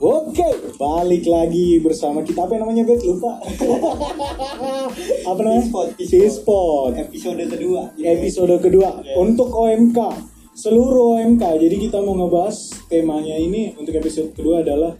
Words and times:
Oke, 0.00 0.48
balik 0.80 1.28
lagi 1.28 1.76
bersama 1.76 2.24
kita 2.24 2.48
apa 2.48 2.56
namanya 2.56 2.88
Bet? 2.88 3.04
Lupa. 3.04 3.36
apa 5.28 5.38
namanya? 5.38 5.60
Pispot. 5.60 5.88
Pispot. 6.00 6.92
episode 6.96 7.44
kedua 7.44 7.92
Episode 7.94 8.56
kedua 8.58 9.04
untuk 9.14 9.52
OMK. 9.52 9.98
Seluruh 10.56 11.20
OMK. 11.20 11.44
Jadi 11.60 11.76
kita 11.78 12.00
mau 12.00 12.16
ngebahas 12.16 12.56
temanya 12.88 13.36
ini 13.36 13.76
untuk 13.76 13.92
episode 13.92 14.32
kedua 14.32 14.64
adalah 14.64 14.96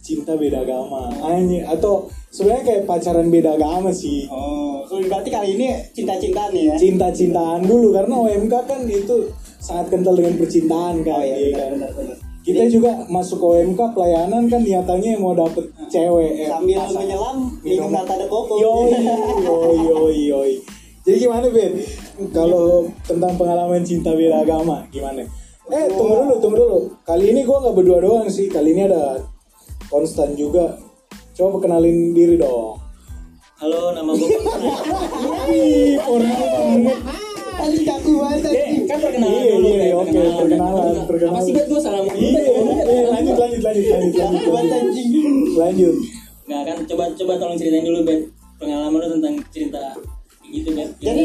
cinta 0.00 0.32
beda 0.32 0.64
agama. 0.64 1.12
Anjir, 1.20 1.68
atau 1.68 2.08
sebenarnya 2.32 2.64
kayak 2.64 2.82
pacaran 2.88 3.28
beda 3.28 3.52
agama 3.52 3.92
sih. 3.92 4.24
oh 4.32 4.80
so 4.88 4.96
berarti 5.04 5.28
kali 5.28 5.60
ini 5.60 5.68
cinta-cintaan 5.92 6.48
ya 6.56 6.72
Cinta-cintaan 6.72 7.60
dulu 7.68 7.92
karena 7.92 8.16
OMK 8.16 8.54
kan 8.64 8.80
itu 8.88 9.28
sangat 9.60 9.92
kental 9.92 10.16
dengan 10.16 10.40
percintaan 10.40 11.04
kan. 11.04 11.20
oh 11.20 11.24
iya 11.28 11.36
Iya 11.36 11.48
benar 11.52 11.60
kan? 11.60 11.72
benar 11.76 11.90
benar 11.92 12.07
Kita 12.48 12.64
juga 12.72 13.04
masuk 13.12 13.44
OMK 13.44 13.76
pelayanan 13.92 14.48
kan 14.48 14.64
niatannya 14.64 15.20
mau 15.20 15.36
dapet 15.36 15.68
cewek. 15.92 16.32
eh, 16.32 16.48
sambil 16.48 16.80
pasangan. 16.80 16.96
menyelam 17.04 17.36
minum 17.60 17.92
nata 17.92 18.16
de 18.16 18.24
koko 18.24 18.56
Yoi, 18.56 18.88
yoi, 19.44 19.76
yoi, 19.84 20.18
yoi. 20.32 20.52
Jadi 21.04 21.28
gimana 21.28 21.44
Ben? 21.52 21.76
Kalau 22.32 22.88
tentang 23.04 23.36
pengalaman 23.36 23.84
cinta 23.84 24.16
beda 24.16 24.48
agama, 24.48 24.80
gimana? 24.88 25.28
Eh, 25.68 25.86
tunggu 25.92 26.24
dulu, 26.24 26.34
tunggu 26.40 26.56
dulu. 26.56 26.78
Kali 27.04 27.36
ini 27.36 27.44
gua 27.44 27.60
nggak 27.60 27.76
berdua 27.76 27.98
doang 28.00 28.28
sih. 28.32 28.48
Kali 28.48 28.72
ini 28.72 28.88
ada 28.88 29.20
Konstan 29.92 30.32
juga. 30.32 30.72
Coba 31.36 31.60
kenalin 31.60 32.16
diri 32.16 32.40
dong. 32.40 32.80
Halo, 33.60 33.92
nama 33.92 34.16
gue. 34.16 34.24
Ih, 35.52 36.00
formal 36.00 36.48
banget. 36.48 37.27
Tadi 37.58 37.78
kaku 37.82 38.12
banget 38.16 38.40
tadi. 38.40 38.56
Eh, 38.56 38.68
kan 38.86 38.98
perkenalan 38.98 39.34
Iya, 39.34 39.52
dulu. 39.52 39.66
iya, 39.66 39.76
Ben, 39.76 39.92
oke, 39.92 40.18
perkenalan, 40.38 40.94
perkenalan. 41.04 41.34
Apa 41.34 41.40
sih 41.42 41.52
bet 41.52 41.66
gue 41.66 41.80
salah 41.80 42.00
Iya, 42.06 42.40
iya, 42.40 43.02
lanjut, 43.08 43.36
lanjut, 43.36 43.60
lanjut, 43.60 43.84
lanjut, 43.84 44.14
lanjut, 44.14 44.42
Buat 44.46 44.64
lanjut. 44.64 44.78
anjing 44.80 45.10
Lanjut. 45.52 45.94
Nggak 46.46 46.62
kan, 46.64 46.76
coba 46.86 47.04
coba 47.12 47.32
tolong 47.36 47.56
ceritain 47.56 47.84
dulu 47.84 48.00
bet 48.02 48.20
pengalaman 48.56 48.98
lu 48.98 49.08
tentang 49.18 49.34
cerita 49.50 49.82
gitu. 50.50 50.68
Gimana 50.68 50.92
jadi 50.98 51.24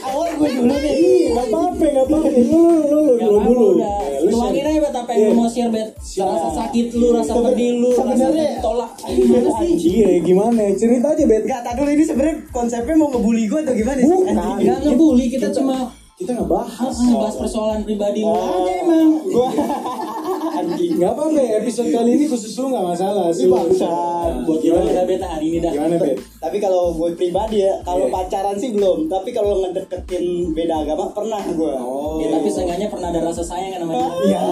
awal 0.00 0.28
gue 0.34 0.48
dulu 0.52 0.74
nih 0.74 0.92
Ih, 0.92 1.22
nggak 1.30 1.46
apa-apa, 1.48 1.84
nggak 1.84 2.04
apa-apa. 2.04 2.28
Lu, 2.28 2.62
lu, 2.82 2.98
lu, 3.14 3.38
dulu. 3.40 3.66
udah. 3.74 3.96
Ya, 4.04 4.18
lu 4.20 4.30
Tuangin 4.30 4.54
share. 4.56 4.68
aja 4.68 4.80
bet 4.80 4.94
apa 4.94 5.10
yang 5.10 5.18
Iya. 5.18 5.26
lu 5.26 5.34
mau 5.34 5.48
share 5.48 5.70
bet. 5.70 5.88
Rasa 5.98 6.48
sakit 6.52 6.86
lu, 6.92 7.06
rasa 7.10 7.32
pedih 7.34 7.70
lu, 7.76 7.88
rasa 7.90 8.02
sebenarnya- 8.04 8.52
ditolak. 8.58 8.90
Gimana 9.00 9.48
sih? 9.56 9.70
Iya, 9.78 10.10
gimana? 10.20 10.62
Cerita 10.74 11.06
aja, 11.08 11.24
Bet. 11.24 11.42
Enggak, 11.42 11.60
tak 11.62 11.74
dulu 11.74 11.88
ini 11.88 12.04
sebenarnya 12.04 12.36
konsepnya 12.48 12.94
mau 12.94 13.08
ngebully 13.08 13.44
gue 13.44 13.60
atau 13.60 13.74
gimana 13.74 13.98
sih? 13.98 14.08
Bukan. 14.08 14.34
Anjing. 14.34 14.66
Gak 14.66 14.78
ngebully, 14.84 15.26
kita 15.28 15.48
cuma 15.50 15.74
Kita 16.14 16.30
nggak 16.34 16.48
bahas. 16.48 16.92
ah, 16.92 17.04
ngebahas 17.04 17.36
persoalan 17.38 17.80
pribadi 17.80 18.20
lu 18.20 18.34
aja 18.34 18.72
emang. 18.80 19.08
Anjing. 20.58 20.98
Nggak 20.98 21.12
apa-apa, 21.12 21.42
episode 21.58 21.88
kali 21.88 22.10
ini 22.14 22.24
khusus 22.26 22.52
lu 22.54 22.66
nggak 22.68 22.86
masalah. 22.88 23.30
Ini 23.30 23.46
bangsat. 23.46 24.32
Buat 24.42 24.58
Gimana 24.58 24.82
gimana? 24.82 24.96
dah 24.96 25.04
bet 25.06 25.22
hari 25.22 25.46
ini 25.46 25.58
dah? 25.60 25.72
Gimana, 25.72 25.94
Bet? 25.96 26.16
Tapi 26.38 26.56
kalau 26.58 26.82
gue 26.92 27.08
pribadi 27.14 27.62
ya, 27.62 27.78
kalau 27.82 28.06
Iya. 28.06 28.14
pacaran 28.14 28.56
sih 28.58 28.70
belum. 28.72 29.06
Tapi 29.06 29.30
kalau 29.30 29.62
ngedeketin 29.62 30.24
beda 30.52 30.74
agama 30.82 31.04
pernah 31.10 31.42
gue. 31.44 31.72
Oh. 31.78 32.18
Ya 32.18 32.28
tapi 32.30 32.48
seenggaknya 32.48 32.88
pernah 32.88 33.08
ada 33.08 33.20
rasa 33.22 33.42
sayang 33.42 33.70
kan 33.72 33.80
sama 33.86 33.92
dia. 33.94 34.10
Iya. 34.24 34.42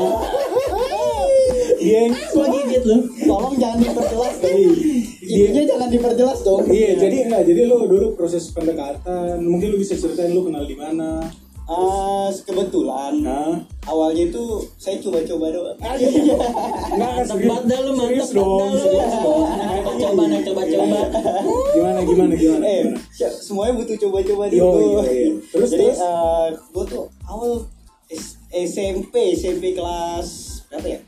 Dia 1.77 2.03
Gua 2.33 2.47
gigit 2.51 2.83
lu. 2.83 2.97
Tolong 3.23 3.55
jangan 3.57 3.79
diperjelas 3.79 4.35
dong. 4.41 4.57
Dia 5.23 5.45
Intinya 5.45 5.65
jangan 5.67 5.89
diperjelas 5.89 6.39
dong. 6.43 6.63
Iya, 6.67 6.91
jadi 6.97 7.17
enggak, 7.27 7.43
jadi 7.45 7.61
lu 7.67 7.77
dulu 7.85 8.07
proses 8.15 8.51
pendekatan, 8.51 9.43
mungkin 9.43 9.75
lu 9.75 9.79
bisa 9.79 9.95
ceritain 9.95 10.31
lu 10.31 10.47
kenal 10.47 10.63
di 10.63 10.75
mana. 10.75 11.23
Ah, 11.67 12.31
kebetulan 12.31 13.27
Nah, 13.27 13.59
awalnya 13.87 14.23
itu 14.27 14.43
saya 14.77 14.99
coba-coba 14.99 15.47
doang. 15.49 15.79
enggak 15.79 17.11
kan 17.17 17.25
Mantep 17.25 17.39
banget 17.41 17.65
dah 17.65 17.79
lu, 17.81 17.93
mantep 17.93 18.11
serius 18.11 18.31
dong, 18.33 18.51
banget 18.51 18.67
dah 18.67 18.75
lu. 18.75 18.83
serius 18.83 19.15
dong. 19.17 19.43
Coba, 19.97 20.23
anak 20.25 20.43
coba-coba. 20.45 20.99
Gimana 21.73 22.01
gimana 22.03 22.33
gimana? 22.35 22.65
eh, 22.67 22.83
ya, 23.15 23.29
semuanya 23.33 23.73
butuh 23.75 23.97
coba-coba 23.99 24.45
iya, 24.47 24.61
iya. 24.61 25.29
Terus, 25.49 25.69
Jadi 25.71 25.87
terus? 25.89 25.99
eh, 25.99 26.47
gue 26.53 26.85
tuh 26.85 27.05
awal 27.25 27.53
SMP, 28.53 29.15
SMP 29.33 29.73
kelas 29.73 30.29
berapa 30.69 30.87
ya? 30.89 31.01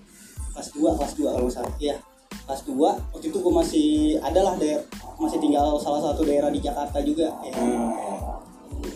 Kelas 0.52 0.68
2, 0.72 0.98
kelas 0.98 1.12
2 1.14 1.26
kalau 1.28 1.46
nggak 1.46 1.54
salah. 1.54 1.74
Iya. 1.78 1.96
Kelas 2.44 2.62
2, 2.64 2.74
waktu 3.12 3.26
itu 3.28 3.38
gue 3.38 3.52
masih 3.52 3.88
adalah 4.20 4.54
daerah 4.56 4.82
masih 5.16 5.38
tinggal 5.38 5.74
salah 5.76 6.00
satu 6.00 6.22
daerah 6.22 6.48
di 6.48 6.58
Jakarta 6.58 6.98
juga. 7.00 7.28
Ya, 7.42 7.52
Nah, 7.52 8.38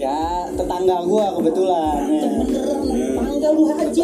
ya 0.01 0.47
tetangga 0.53 0.97
gue 1.07 1.25
kebetulan. 1.39 1.99
Ya. 2.11 2.31
Tangga 3.17 3.49
lu 3.55 3.63
haji. 3.71 4.03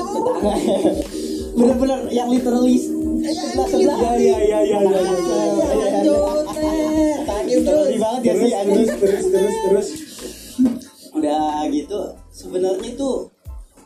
Bener-bener 1.59 2.01
yang 2.15 2.29
literally 2.31 2.79
sebelah 2.79 3.67
sebelah. 3.67 3.97
Iya, 3.99 4.13
iya, 4.15 4.39
iya, 4.39 4.59
iya, 4.63 4.79
iya, 4.79 5.01
iya. 5.03 5.17
Lanjut, 5.99 6.19
eh. 6.63 7.17
Literally 7.49 7.97
banget 7.99 8.21
ya 8.23 8.33
terus, 8.35 8.45
sih 8.45 8.53
terus, 8.53 8.89
terus, 9.01 9.25
terus, 9.33 9.57
terus. 9.65 9.89
udah 11.19 11.67
gitu 11.73 11.99
sebenarnya 12.31 12.95
itu 12.95 13.09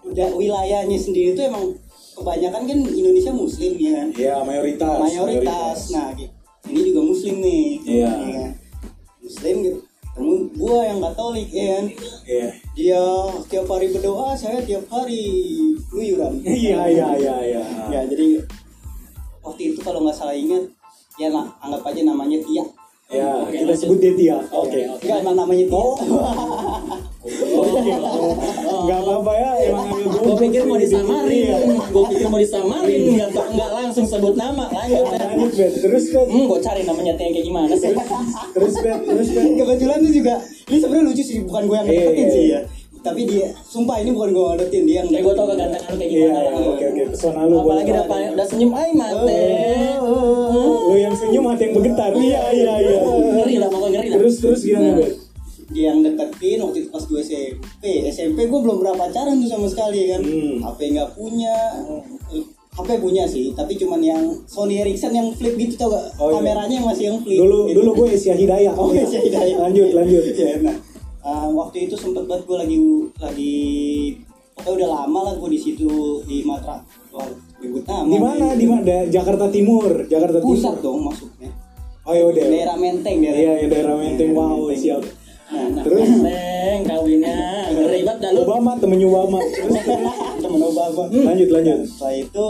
udah 0.04 0.28
wilayahnya 0.36 0.98
sendiri 0.98 1.32
itu 1.32 1.42
emang 1.48 1.72
kebanyakan 2.12 2.68
kan 2.68 2.78
Indonesia 2.84 3.32
Muslim 3.32 3.72
ya 3.80 3.90
kan 3.96 4.08
Iya, 4.12 4.34
mayoritas. 4.44 4.96
mayoritas 5.00 5.78
nah 5.96 6.12
gitu. 6.12 6.28
ini 6.68 6.80
juga 6.92 7.00
Muslim 7.08 7.34
nih 7.40 7.64
Iya. 7.88 8.10
ya 8.12 8.32
kan? 8.36 8.50
Muslim 9.22 9.54
gitu 9.64 9.78
gua 10.62 10.86
yang 10.86 11.02
Katolik 11.02 11.50
ya 11.50 11.64
kan 11.74 11.84
Iya. 12.22 12.46
dia 12.72 13.02
tiap 13.50 13.66
hari 13.66 13.90
berdoa 13.90 14.30
saya 14.32 14.62
tiap 14.62 14.86
hari 14.86 15.20
luyuran 15.90 16.38
Iya, 16.46 16.86
iya, 16.86 17.08
iya, 17.18 17.36
iya. 17.42 17.62
ya 17.90 18.00
jadi 18.06 18.38
waktu 19.42 19.74
itu 19.74 19.82
kalau 19.82 20.06
nggak 20.06 20.14
salah 20.14 20.32
ingat 20.32 20.62
ya 21.18 21.28
nah, 21.28 21.50
anggap 21.58 21.82
aja 21.84 22.02
namanya 22.06 22.38
Tia 22.40 22.62
Ya, 23.12 23.44
kita 23.44 23.76
sebut 23.76 24.00
dia 24.00 24.16
Tia. 24.16 24.36
Oke. 24.48 24.88
enggak 24.88 25.20
emang 25.20 25.36
namanya 25.36 25.68
Tia 25.68 25.84
Enggak 27.72 28.98
apa-apa 29.00 29.32
ya, 29.32 29.50
emang 29.64 29.86
ambil 29.86 30.02
Gue 30.02 30.20
bumbu 30.22 30.34
pikir 30.38 30.62
mau 30.62 30.76
disamarin, 30.76 31.30
Iya. 31.32 31.56
gue 31.88 32.04
pikir 32.08 32.26
mau 32.26 32.40
disamarin, 32.40 33.00
nggak 33.14 33.46
nggak 33.52 33.70
langsung 33.72 34.04
sebut 34.04 34.34
nama, 34.34 34.64
lanjut. 34.66 35.06
Lanjut, 35.06 35.52
Bet. 35.52 35.72
Terus, 35.78 36.04
Bet. 36.08 36.26
Hmm, 36.26 36.44
gue 36.46 36.58
cari 36.60 36.82
namanya 36.82 37.12
Tia 37.14 37.28
kayak 37.28 37.44
gimana 37.44 37.72
sih? 37.72 37.92
Terus, 38.52 38.74
Bet. 38.78 39.00
Terus, 39.02 39.28
Bet. 39.28 39.44
kebetulan 39.54 39.98
tuh 40.00 40.12
juga 40.12 40.34
ini 40.64 40.76
sebenarnya 40.76 41.04
lucu 41.06 41.22
sih 41.22 41.36
bukan 41.42 41.62
gue 41.64 41.76
yang 41.76 41.86
Iya, 41.86 41.94
ngedeketin 41.94 42.22
iya, 42.22 42.32
sih 42.32 42.44
iya. 42.44 42.60
ya 42.60 42.80
tapi 43.02 43.26
dia 43.26 43.50
sumpah 43.60 43.98
ini 43.98 44.14
bukan 44.14 44.30
gue 44.30 44.38
yang 44.40 44.50
ngedeketin 44.54 44.82
dia 44.84 44.94
yang 44.96 45.08
Kayak 45.10 45.22
gue 45.22 45.34
tau 45.34 45.46
kegantengan 45.48 45.90
lu 45.90 45.96
kayak 45.98 46.06
Iya, 46.06 46.22
gimana. 46.22 46.38
iya, 46.38 46.50
oke, 46.62 46.84
oke. 46.86 47.02
Pesona 47.10 47.42
lu. 47.42 47.54
Apalagi 47.58 47.90
udah, 47.90 48.04
udah 48.30 48.46
senyum, 48.46 48.70
ay 48.72 48.90
mate. 48.94 49.38
Lu 50.82 50.94
yang 50.96 51.10
senyum 51.12 51.44
hati 51.44 51.62
yang 51.62 51.74
bergetar. 51.74 52.10
Iya, 52.14 52.40
iya, 52.52 52.72
iya. 52.78 52.98
Ngeri 53.02 53.54
lah, 53.58 53.68
pokoknya 53.68 53.98
ngeri 53.98 54.08
lah. 54.08 54.16
Terus, 54.18 54.34
terus 54.38 54.60
gimana, 54.62 54.88
Nah. 54.94 55.10
Dia 55.72 55.84
yang 55.88 56.00
deketin 56.00 56.60
waktu 56.60 56.78
itu 56.78 56.88
pas 56.88 57.00
gue 57.00 57.18
SMP 57.18 57.82
SMP 58.06 58.44
gue 58.44 58.60
belum 58.60 58.76
pernah 58.78 58.96
pacaran 58.98 59.36
tuh 59.36 59.48
sama 59.48 59.66
sekali 59.66 60.06
kan 60.06 60.20
Hmm. 60.20 60.60
HP 60.62 60.78
nggak 60.92 61.10
punya 61.12 61.54
HP 62.72 62.88
punya 62.98 63.24
sih 63.24 63.52
tapi 63.52 63.74
cuman 63.74 64.00
yang 64.00 64.22
Sony 64.46 64.80
Ericsson 64.80 65.12
yang 65.12 65.28
flip 65.30 65.56
gitu 65.56 65.76
tau 65.76 65.88
gak 65.90 66.08
Oh, 66.16 66.28
iya. 66.30 66.40
kameranya 66.40 66.74
yang 66.74 66.86
masih 66.86 67.04
yang 67.06 67.18
flip 67.20 67.36
Dulu, 67.36 67.58
gitu. 67.66 67.76
dulu 67.78 67.90
gue 67.98 68.06
Asia 68.12 68.32
Hidayah. 68.32 68.72
Oh, 68.80 68.88
Asia 68.88 69.20
Hidayah. 69.20 69.56
Lanjut, 69.60 69.92
lanjut. 69.92 70.22
ya, 70.30 70.56
nah, 70.58 70.76
uh, 71.20 71.48
waktu 71.52 71.84
itu 71.84 71.94
sempet 71.94 72.24
banget 72.24 72.44
gue 72.44 72.56
lagi 72.58 72.76
lagi 73.18 73.54
pokoknya 74.54 74.76
udah 74.78 74.88
lama 74.90 75.20
lah 75.22 75.34
gue 75.36 75.50
di 75.50 75.60
situ 75.60 75.88
di 76.24 76.40
Matra 76.42 76.80
Di 77.60 78.18
mana? 78.18 78.56
Di 78.56 78.64
mana? 78.64 79.04
Jakarta 79.06 79.46
Timur. 79.48 80.04
Jakarta 80.06 80.38
Timur. 80.38 80.56
pusat 80.56 80.76
dong 80.80 81.00
masuknya 81.02 81.52
Oh, 82.02 82.10
ya 82.10 82.24
udah. 82.24 82.44
daerah 82.48 82.74
Menteng 82.74 83.20
daerah 83.20 83.38
Iya, 83.38 83.52
ya 83.62 83.66
daerah 83.68 83.94
Menteng. 83.94 84.32
Wow, 84.34 84.66
siap. 84.74 85.04
Nah, 85.52 85.64
nah, 85.70 85.82
Terus 85.82 86.08
Neng, 86.18 86.78
kawinnya 86.82 87.36
ribet 87.86 88.16
dah 88.18 88.30
lu. 88.30 88.40
Obama 88.42 88.72
temennya 88.74 89.06
Obama. 89.06 89.38
Terus, 89.44 89.76
temen 90.42 90.60
Obama 90.60 91.02
lanjut, 91.06 91.48
lanjut. 91.50 91.78
setelah 91.86 92.14
itu 92.18 92.46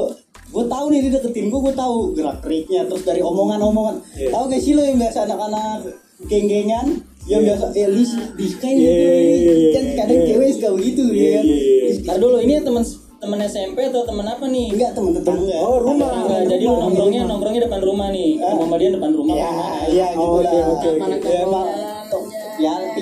gue 0.48 0.64
tahu 0.66 0.84
nih 0.86 0.98
dia 1.00 1.12
deketin 1.14 1.46
gue 1.48 1.60
gue 1.62 1.74
tahu 1.74 1.96
gerak 2.12 2.36
geriknya 2.40 2.84
terus 2.84 3.02
dari 3.02 3.20
omongan-omongan 3.20 4.04
Iya. 4.12 4.28
tahu 4.30 4.44
gak 4.46 4.60
sih 4.60 4.72
lo 4.72 4.82
yang 4.82 4.98
biasa 4.98 5.24
anak-anak 5.24 5.80
geng-gengan 6.22 6.86
yang 7.24 7.40
Iya. 7.40 7.48
biasa 7.48 7.64
eh 7.72 7.88
lis 7.88 8.12
diskain 8.36 8.76
Iya, 8.76 8.84
gitu 8.84 8.92
iya, 8.92 9.14
iya, 9.16 9.52
iya, 9.54 9.70
kan 9.70 9.84
kadang 9.96 10.18
iya. 10.18 10.28
cewek 10.28 10.48
suka 10.52 10.68
begitu 10.72 11.02
Iya, 11.06 11.16
ya 11.16 11.30
kan 11.32 11.44
iya, 11.46 11.56
iya. 11.56 11.90
Ntar 12.02 12.16
dulu, 12.18 12.36
ini 12.38 12.52
teman 12.58 12.84
teman 13.16 13.38
SMP 13.40 13.78
atau 13.86 14.02
teman 14.02 14.26
apa 14.26 14.44
nih? 14.44 14.66
enggak 14.68 14.90
temen 14.92 15.12
tetangga 15.14 15.56
Oh, 15.56 15.78
rumah. 15.78 16.10
Tetangga. 16.10 16.38
Jadi 16.44 16.64
lu 16.66 16.74
nongkrongnya 16.74 17.20
nongkrongnya 17.24 17.62
depan 17.62 17.80
rumah 17.80 18.08
nih. 18.10 18.30
Ah. 18.36 18.52
Sama 18.52 18.74
dia 18.76 18.90
depan 18.90 19.10
rumah. 19.10 19.34
ya 19.34 19.46
mana? 19.48 19.76
iya 19.86 20.06
gitu 20.10 20.20
Oh, 20.20 20.36
oke, 20.36 20.44
lah 20.44 20.66
oke, 20.68 20.88
oke. 20.90 21.32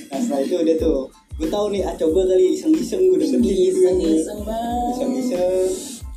nah 0.07 0.17
setelah 0.17 0.41
itu 0.41 0.55
udah 0.57 0.75
tuh 0.77 0.99
gue 1.33 1.49
tahu 1.49 1.65
nih 1.69 1.81
ah 1.81 1.93
coba 1.95 2.19
kali 2.27 2.45
iseng-iseng 2.53 3.01
gue 3.03 3.17
deketin 3.17 3.41
gitu 3.41 3.79
kan 3.81 3.93
Iseng-iseng 3.95 4.39
bang. 4.43 4.81
iseng-iseng 4.91 5.69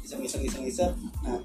iseng-iseng 0.04 0.42
iseng-iseng 0.44 0.92
nah 1.20 1.40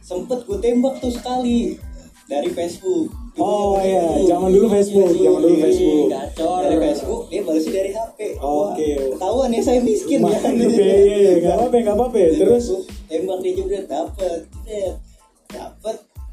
sempet 0.00 0.38
gue 0.42 0.58
tembak 0.58 0.98
tuh 0.98 1.08
sekali 1.08 1.78
dari 2.24 2.48
Facebook 2.48 3.08
Oh 3.36 3.78
iya, 3.78 4.20
zaman 4.26 4.50
dulu 4.50 4.66
Facebook, 4.68 5.14
zaman 5.14 5.40
dulu 5.40 5.56
Facebook. 5.60 6.10
Gacor. 6.10 6.60
dari 6.60 6.76
Facebook 6.82 7.22
dia 7.26 7.40
balasnya 7.40 7.72
dari 7.72 7.90
HP 7.90 8.18
Oke. 8.36 8.90
Ketahuan 9.14 9.48
ya 9.48 9.62
saya 9.62 9.80
miskin 9.80 10.18
ya 10.20 10.28
ya, 10.28 10.50
iya, 10.68 10.96
iya, 11.16 11.32
nggak 11.38 11.54
apa-apa, 11.56 11.76
nggak 11.80 11.96
apa-apa. 11.96 12.18
Terus, 12.36 12.64
nembak 13.08 13.38
dia 13.40 13.52
juga 13.54 13.78
Jebret. 13.78 13.86
dapet 13.88 14.40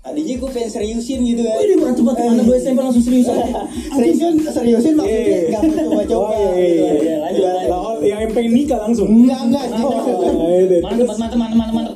tadinya 0.07 0.33
gue 0.37 0.49
pengen 0.49 0.71
seriusin 0.71 1.19
gitu 1.21 1.41
kan 1.41 1.55
Wih, 1.57 1.75
mantep 1.75 2.03
banget 2.05 2.23
anak 2.25 2.43
gue 2.43 2.55
SMP 2.57 2.79
langsung 2.79 3.03
serius 3.03 3.27
aja. 3.33 3.43
seriusin 3.91 4.33
seriusin 4.41 4.93
maksudnya 4.93 5.19
Iya. 5.19 5.39
nggak 5.49 5.61
mau 5.61 5.83
coba-coba 5.83 6.23
Oh, 6.23 6.31
iya, 6.31 6.51
iya, 6.55 6.71
iya. 6.71 6.87
kan. 6.87 6.95
Iya, 6.97 7.15
lanjut, 7.19 7.37
Iya, 7.37 7.51
lanjut. 7.51 7.69
Lah, 7.69 7.95
yang 7.99 8.31
pengen 8.31 8.51
nikah 8.53 8.79
langsung. 8.79 9.07
enggak 9.09 9.41
enggak 9.43 9.63
iya, 9.67 10.79
Mantep, 10.79 11.05
mantep, 11.05 11.37
mantep, 11.37 11.57
mantep, 11.59 11.75
mantep. 11.77 11.95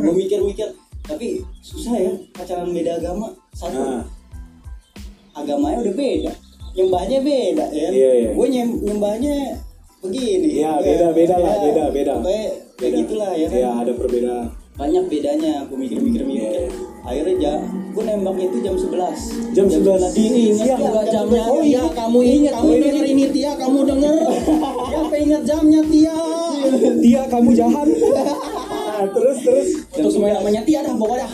gue 0.00 0.14
mikir-mikir 0.16 0.68
tapi 1.02 1.26
susah 1.60 1.94
ya 1.96 2.12
pacaran 2.32 2.70
beda 2.70 2.96
agama 2.96 3.26
satu 3.50 3.76
Nah, 3.76 4.02
agamanya 5.32 5.78
udah 5.80 5.94
beda 5.94 6.32
nyembahnya 6.70 7.18
beda 7.20 7.66
ya 7.68 7.88
Iya, 7.90 8.10
iya. 8.16 8.30
gue 8.30 8.46
nyem, 8.48 8.68
nyembahnya 8.80 9.34
begini 10.00 10.48
Iya, 10.56 10.78
beda, 10.78 11.06
beda 11.10 11.34
lah, 11.36 11.50
Ya, 11.50 11.60
beda, 11.62 11.84
beda. 11.90 12.12
pokoknya 12.16 12.44
kayak 12.74 12.92
gitulah 12.96 13.30
ya 13.32 13.46
kan 13.46 13.58
Iya, 13.58 13.70
ada 13.76 13.92
perbedaan. 13.92 14.46
banyak 14.72 15.04
bedanya 15.08 15.52
aku 15.60 15.74
mikir-mikir 15.74 16.22
mikir 16.22 16.46
Iya. 16.46 16.70
Akhirnya 17.00 17.34
ja, 17.38 17.54
gue 17.90 18.02
nembaknya 18.02 18.46
itu 18.46 18.58
jam 18.60 18.76
11 18.76 19.50
Jam 19.50 19.66
11 19.66 20.12
diingat 20.12 20.56
siang. 20.62 20.68
ya, 20.70 20.76
Enggak 20.78 21.06
jam 21.06 21.24
jamnya 21.26 21.42
11. 21.42 21.50
Oh, 21.50 21.58
Tia, 21.58 21.66
iya. 21.66 21.82
kamu 21.90 22.18
ingat, 22.22 22.52
kamu 22.54 22.70
denger 22.76 23.04
ini 23.06 23.24
Tia, 23.30 23.52
kamu 23.56 23.78
denger. 23.84 24.14
Siapa 24.86 25.14
ingat 25.16 25.42
jamnya 25.42 25.80
Tia? 25.82 26.16
Tia 27.00 27.22
kamu 27.26 27.50
jahat. 27.52 27.86
Nah, 27.88 29.04
terus 29.16 29.36
terus. 29.40 29.68
Untuk 29.90 30.10
semua 30.10 30.28
yang 30.28 30.38
namanya 30.38 30.62
Tia 30.62 30.80
dah 30.82 30.94
pokoknya. 30.94 31.28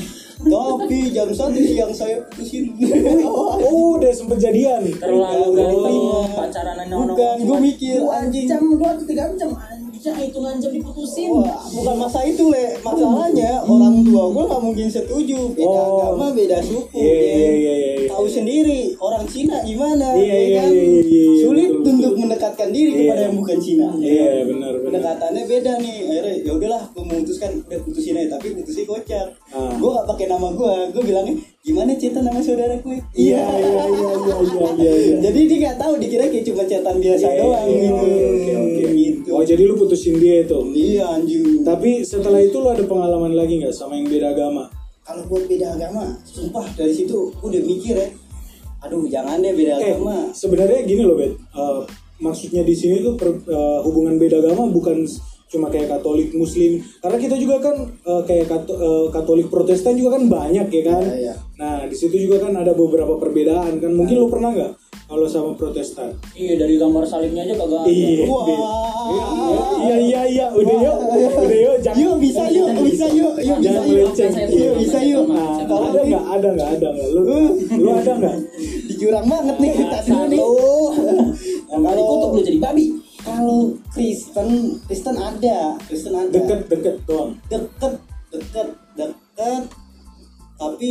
tapi 0.47 1.11
jam 1.11 1.27
satu 1.29 1.59
siang 1.59 1.91
saya 1.91 2.23
putusin 2.29 2.71
Oh, 3.27 3.99
udah 3.99 4.13
sempet 4.13 4.39
jadian. 4.39 4.87
Terlalu 4.95 5.49
Oh. 5.51 5.51
diterima 5.51 6.21
pacaran 6.39 6.77
bukan 6.87 7.37
gue 7.43 7.59
mikir 7.65 7.99
anjing 8.07 8.45
jam, 8.47 8.63
dua 8.63 8.95
tiga 9.01 9.27
jam, 9.35 9.51
anjing 9.96 10.16
hitungan 10.20 10.60
jam 10.60 10.70
diputusin. 10.70 11.28
Wah, 11.32 11.64
bukan 11.64 11.94
masa 11.96 12.20
itu 12.22 12.52
le 12.52 12.76
masalahnya 12.84 13.64
orang 13.64 14.04
tua 14.04 14.28
gue 14.28 14.44
nggak 14.44 14.62
mungkin 14.62 14.87
setuju 14.87 15.38
beda 15.56 15.64
Oh. 15.66 16.12
agama 16.12 16.37
beda 16.37 16.58
suku 16.60 17.00
ya. 17.00 17.16
iya, 17.16 17.48
iya, 17.50 17.75
iya. 17.96 18.06
tahu 18.06 18.26
sendiri 18.28 18.93
orang 18.98 19.25
Cina 19.25 19.56
gimana 19.62 20.12
Iya, 20.12 20.20
ya 20.26 20.37
iya, 20.38 20.58
kan 20.58 20.70
iya, 20.70 20.84
iya, 20.84 21.00
iya, 21.00 21.40
sulit 21.40 21.70
betul, 21.70 21.90
untuk 21.90 22.12
betul. 22.12 22.20
mendekatkan 22.22 22.69
diri 22.70 22.90
Iya. 22.93 23.00
kepada 23.02 23.20
yang 23.22 23.37
bukan 23.37 23.58
Cina 23.58 23.88
ya 23.96 24.04
Iya, 24.06 24.25
kan? 24.26 24.44
benar 24.46 24.72
benar. 24.72 24.84
pendekatannya 24.84 25.43
beda 25.46 25.72
nih 25.81 25.96
akhirnya 26.02 26.34
ya 26.37 26.52
udahlah 26.52 26.82
memutuskan 27.06 27.50
udah 27.61 27.79
putusin 27.81 28.14
aja 28.14 28.35
tapi 28.35 28.53
putusnya 28.53 28.85
kocak 28.85 29.26
Ah. 29.49 29.73
gue 29.73 29.88
gak 29.88 30.06
pakai 30.06 30.26
nama 30.26 30.50
gue 30.50 30.73
gue 30.91 31.03
bilangnya 31.05 31.35
gimana 31.61 31.94
cerita 31.94 32.19
nama 32.19 32.38
saudara 32.38 32.75
gue 32.75 32.99
Iya, 33.12 33.41
iya, 33.41 33.82
iya, 33.88 34.11
iya, 34.12 34.37
iya, 34.37 34.67
iya, 34.75 34.93
iya. 34.93 35.17
jadi 35.20 35.41
dia 35.41 35.58
nggak 35.61 35.79
tahu 35.79 35.93
dikira 35.97 36.25
kayak 36.26 36.44
cuma 36.44 36.62
catatan 36.62 36.97
biasa 36.99 37.26
doang 37.32 37.64
Iya, 37.64 37.81
gitu 37.81 38.06
Oke, 38.26 38.53
oke. 38.55 38.85
gitu 38.93 39.29
Oh, 39.29 39.43
jadi 39.43 39.62
lu 39.64 39.75
putusin 39.76 40.14
dia 40.17 40.37
itu. 40.43 40.58
iya 40.73 41.05
anjing 41.08 41.62
Tapi 41.62 42.03
setelah 42.03 42.38
itu 42.38 42.55
lu 42.55 42.69
ada 42.69 42.82
pengalaman 42.82 43.32
lagi 43.32 43.58
nggak 43.58 43.70
sama 43.70 43.94
yang 43.94 44.06
beda 44.06 44.31
agama? 44.31 44.67
kalau 45.00 45.23
buat 45.25 45.47
beda 45.47 45.70
agama 45.73 46.03
sumpah 46.25 46.67
dari 46.73 46.91
situ 46.91 47.31
gue 47.32 47.47
udah 47.49 47.62
mikir 47.64 47.94
ya 47.94 48.11
aduh 48.79 49.06
jangan 49.06 49.38
deh 49.38 49.55
beda 49.55 49.75
Eh, 49.76 49.94
agama 49.94 50.31
sebenarnya 50.32 50.82
gini 50.82 51.00
loh, 51.00 51.14
Bet. 51.14 51.31
Eh, 51.31 51.81
maksudnya 52.19 52.62
di 52.62 52.73
sini 52.73 52.99
tuh 53.00 53.14
per- 53.14 53.38
eh, 53.41 53.79
hubungan 53.82 54.14
beda 54.17 54.38
agama 54.41 54.67
bukan 54.67 55.06
cuma 55.46 55.70
kayak 55.70 55.87
Katolik 55.88 56.34
Muslim. 56.34 56.82
Karena 56.98 57.19
kita 57.19 57.37
juga 57.38 57.56
kan 57.62 57.76
eh, 57.87 58.22
kayak 58.26 58.46
Kato- 58.50 58.78
eh, 58.78 59.06
Katolik 59.14 59.46
Protestan 59.46 59.94
juga 59.94 60.19
kan 60.19 60.26
banyak 60.26 60.66
ya 60.66 60.82
kan. 60.82 61.02
Iya, 61.06 61.16
iya. 61.31 61.34
Nah, 61.56 61.88
di 61.88 61.96
situ 61.96 62.28
juga 62.28 62.44
kan 62.44 62.52
ada 62.52 62.75
beberapa 62.75 63.16
perbedaan 63.16 63.78
kan. 63.78 63.90
Mungkin 63.94 64.16
lu 64.19 64.28
pernah 64.28 64.50
nggak 64.52 64.72
kalau 65.06 65.26
sama 65.31 65.54
Protestan? 65.54 66.10
Iya 66.34 66.58
dari 66.58 66.76
gambar 66.76 67.06
salibnya 67.06 67.46
aja 67.46 67.54
kagak 67.54 67.81
ada. 67.87 67.90
Iya. 67.90 68.26
Wah. 68.26 68.44
Iya 69.87 69.96
iya 70.02 70.22
iya, 70.26 70.46
udah 70.50 70.76
yuk, 70.82 70.96
udah 71.14 71.58
yuk, 71.62 71.76
jangan. 71.78 72.02
Yuk 72.02 72.14
bisa 72.19 72.43
yuk, 72.50 72.69
bisa 72.82 73.06
yuk, 73.06 73.34
yuk 73.38 73.58
bisa 73.62 73.62
Jangan 73.62 73.87
yuk, 73.87 74.10
yuk 74.50 74.75
bisa 74.82 74.98
yuk. 74.98 75.25
Nah, 75.31 75.62
Kalau 75.62 75.94
ada 75.94 76.00
nggak? 76.02 76.25
Ada 76.26 76.48
nggak? 76.58 76.69
Ada 76.75 76.88
nggak? 76.90 77.08
Lu, 77.14 77.22
lu 77.78 77.90
ada 77.94 78.12
nggak? 78.19 78.37
di 78.87 78.94
jurang 78.98 79.26
banget 79.31 79.56
nih 79.62 79.70
kita 79.78 79.98
dulu 80.10 80.25
nih. 80.26 80.40
Yang 81.70 81.82
kali 81.87 82.00
kutuk 82.02 82.31
lu 82.34 82.40
jadi 82.43 82.58
babi. 82.58 82.84
Kalau 83.37 83.61
Kristen, 83.93 84.49
Kristen 84.88 85.17
ada, 85.17 85.77
Kristen 85.85 86.17
ada. 86.17 86.33
Deket-deket 86.33 87.05
doang. 87.05 87.37
deket, 87.47 88.00
deket, 88.33 88.69
deket. 88.97 89.62
Tapi 90.56 90.91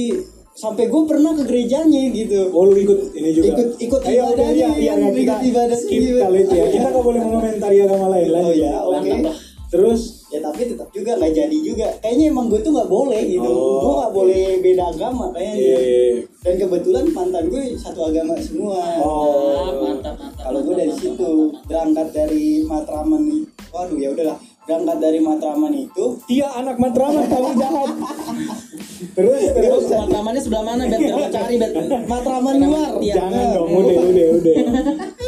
sampai 0.54 0.86
gue 0.86 1.02
pernah 1.04 1.34
ke 1.34 1.44
gerejanya 1.44 2.02
gitu. 2.14 2.54
Oh 2.54 2.70
lu 2.70 2.78
ikut 2.78 3.12
ini 3.12 3.34
juga? 3.34 3.50
Ikut- 3.50 3.76
ikut 3.82 4.02
Ayo, 4.06 4.30
udah, 4.30 4.46
ibadahnya, 4.46 4.54
iya, 4.54 4.70
iya, 4.78 4.94
kan? 4.94 5.02
iya, 5.02 5.10
kita 5.10 5.20
Ikut 5.36 5.42
ibadahnya 5.44 5.78
skip 5.82 6.02
kali 6.16 6.38
itu 6.40 6.54
ya. 6.54 6.66
Kita 6.70 6.88
nggak 6.88 7.04
boleh 7.04 7.22
mengomentari 7.22 7.78
agama 7.82 8.08
lain 8.14 8.30
Oh 8.30 8.34
lagi. 8.36 8.62
ya, 8.62 8.76
oke. 8.80 9.10
Lah. 9.26 9.38
Terus, 9.68 10.02
Ya 10.06 10.25
tapi 10.56 10.72
tetap 10.72 10.88
juga 10.96 11.12
nggak 11.20 11.34
jadi 11.36 11.58
juga. 11.60 11.88
Kayaknya 12.00 12.26
emang 12.32 12.48
gue 12.48 12.60
tuh 12.64 12.72
nggak 12.72 12.88
boleh 12.88 13.22
gitu. 13.28 13.44
Oh. 13.44 13.84
gue 13.84 13.94
nggak 14.00 14.14
boleh 14.16 14.44
beda 14.64 14.84
agama 14.88 15.26
kayaknya. 15.36 15.56
iya, 15.60 15.78
iya, 15.84 16.04
iya. 16.16 16.24
Dan 16.48 16.54
kebetulan 16.64 17.06
mantan 17.12 17.44
gue 17.52 17.64
satu 17.76 18.00
agama 18.08 18.40
semua. 18.40 18.80
Oh, 19.04 19.84
mantap, 19.84 20.16
mantap. 20.16 20.40
Kalau 20.48 20.60
gue 20.64 20.76
dari 20.80 20.96
mantap, 20.96 21.04
situ 21.04 21.28
mantap, 21.28 21.52
mantap. 21.52 21.68
berangkat 21.68 22.08
dari 22.16 22.46
Matraman 22.64 23.22
nih. 23.28 23.44
Waduh 23.76 23.98
ya 24.00 24.10
udahlah. 24.16 24.40
Berangkat 24.66 24.98
dari 24.98 25.20
Matraman 25.22 25.74
itu 25.78 26.06
Tia 26.26 26.50
anak 26.58 26.82
matraman 26.82 27.30
kamu 27.30 27.50
jahat. 27.54 27.90
Terus, 29.14 29.42
terus. 29.54 29.84
Matramannya 29.94 30.42
sebelah 30.42 30.64
mana 30.66 30.84
bet? 30.90 31.00
Biar 31.00 31.14
aku 31.22 31.30
cari 31.30 31.56
bet. 31.62 31.72
Matraman 32.10 32.56
luar. 32.60 32.92
Jangan 32.98 33.46
dong, 33.54 33.70
udah, 33.70 33.98
udah, 34.10 34.28
udah. 34.42 34.56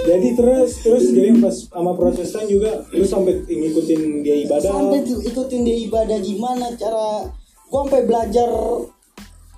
Jadi 0.08 0.28
terus, 0.34 0.72
terus 0.82 1.04
jadi 1.14 1.38
pas 1.38 1.54
sama 1.54 1.92
Protestan 1.94 2.50
juga, 2.50 2.82
lu 2.90 3.06
sampai 3.06 3.46
ngikutin 3.46 4.02
dia 4.26 4.36
ibadah. 4.48 4.72
Sampai 4.74 5.00
ikutin 5.06 5.62
dia 5.62 5.78
ibadah 5.86 6.18
gimana 6.18 6.74
cara 6.74 7.30
gue 7.68 7.80
sampai 7.84 8.02
belajar 8.08 8.50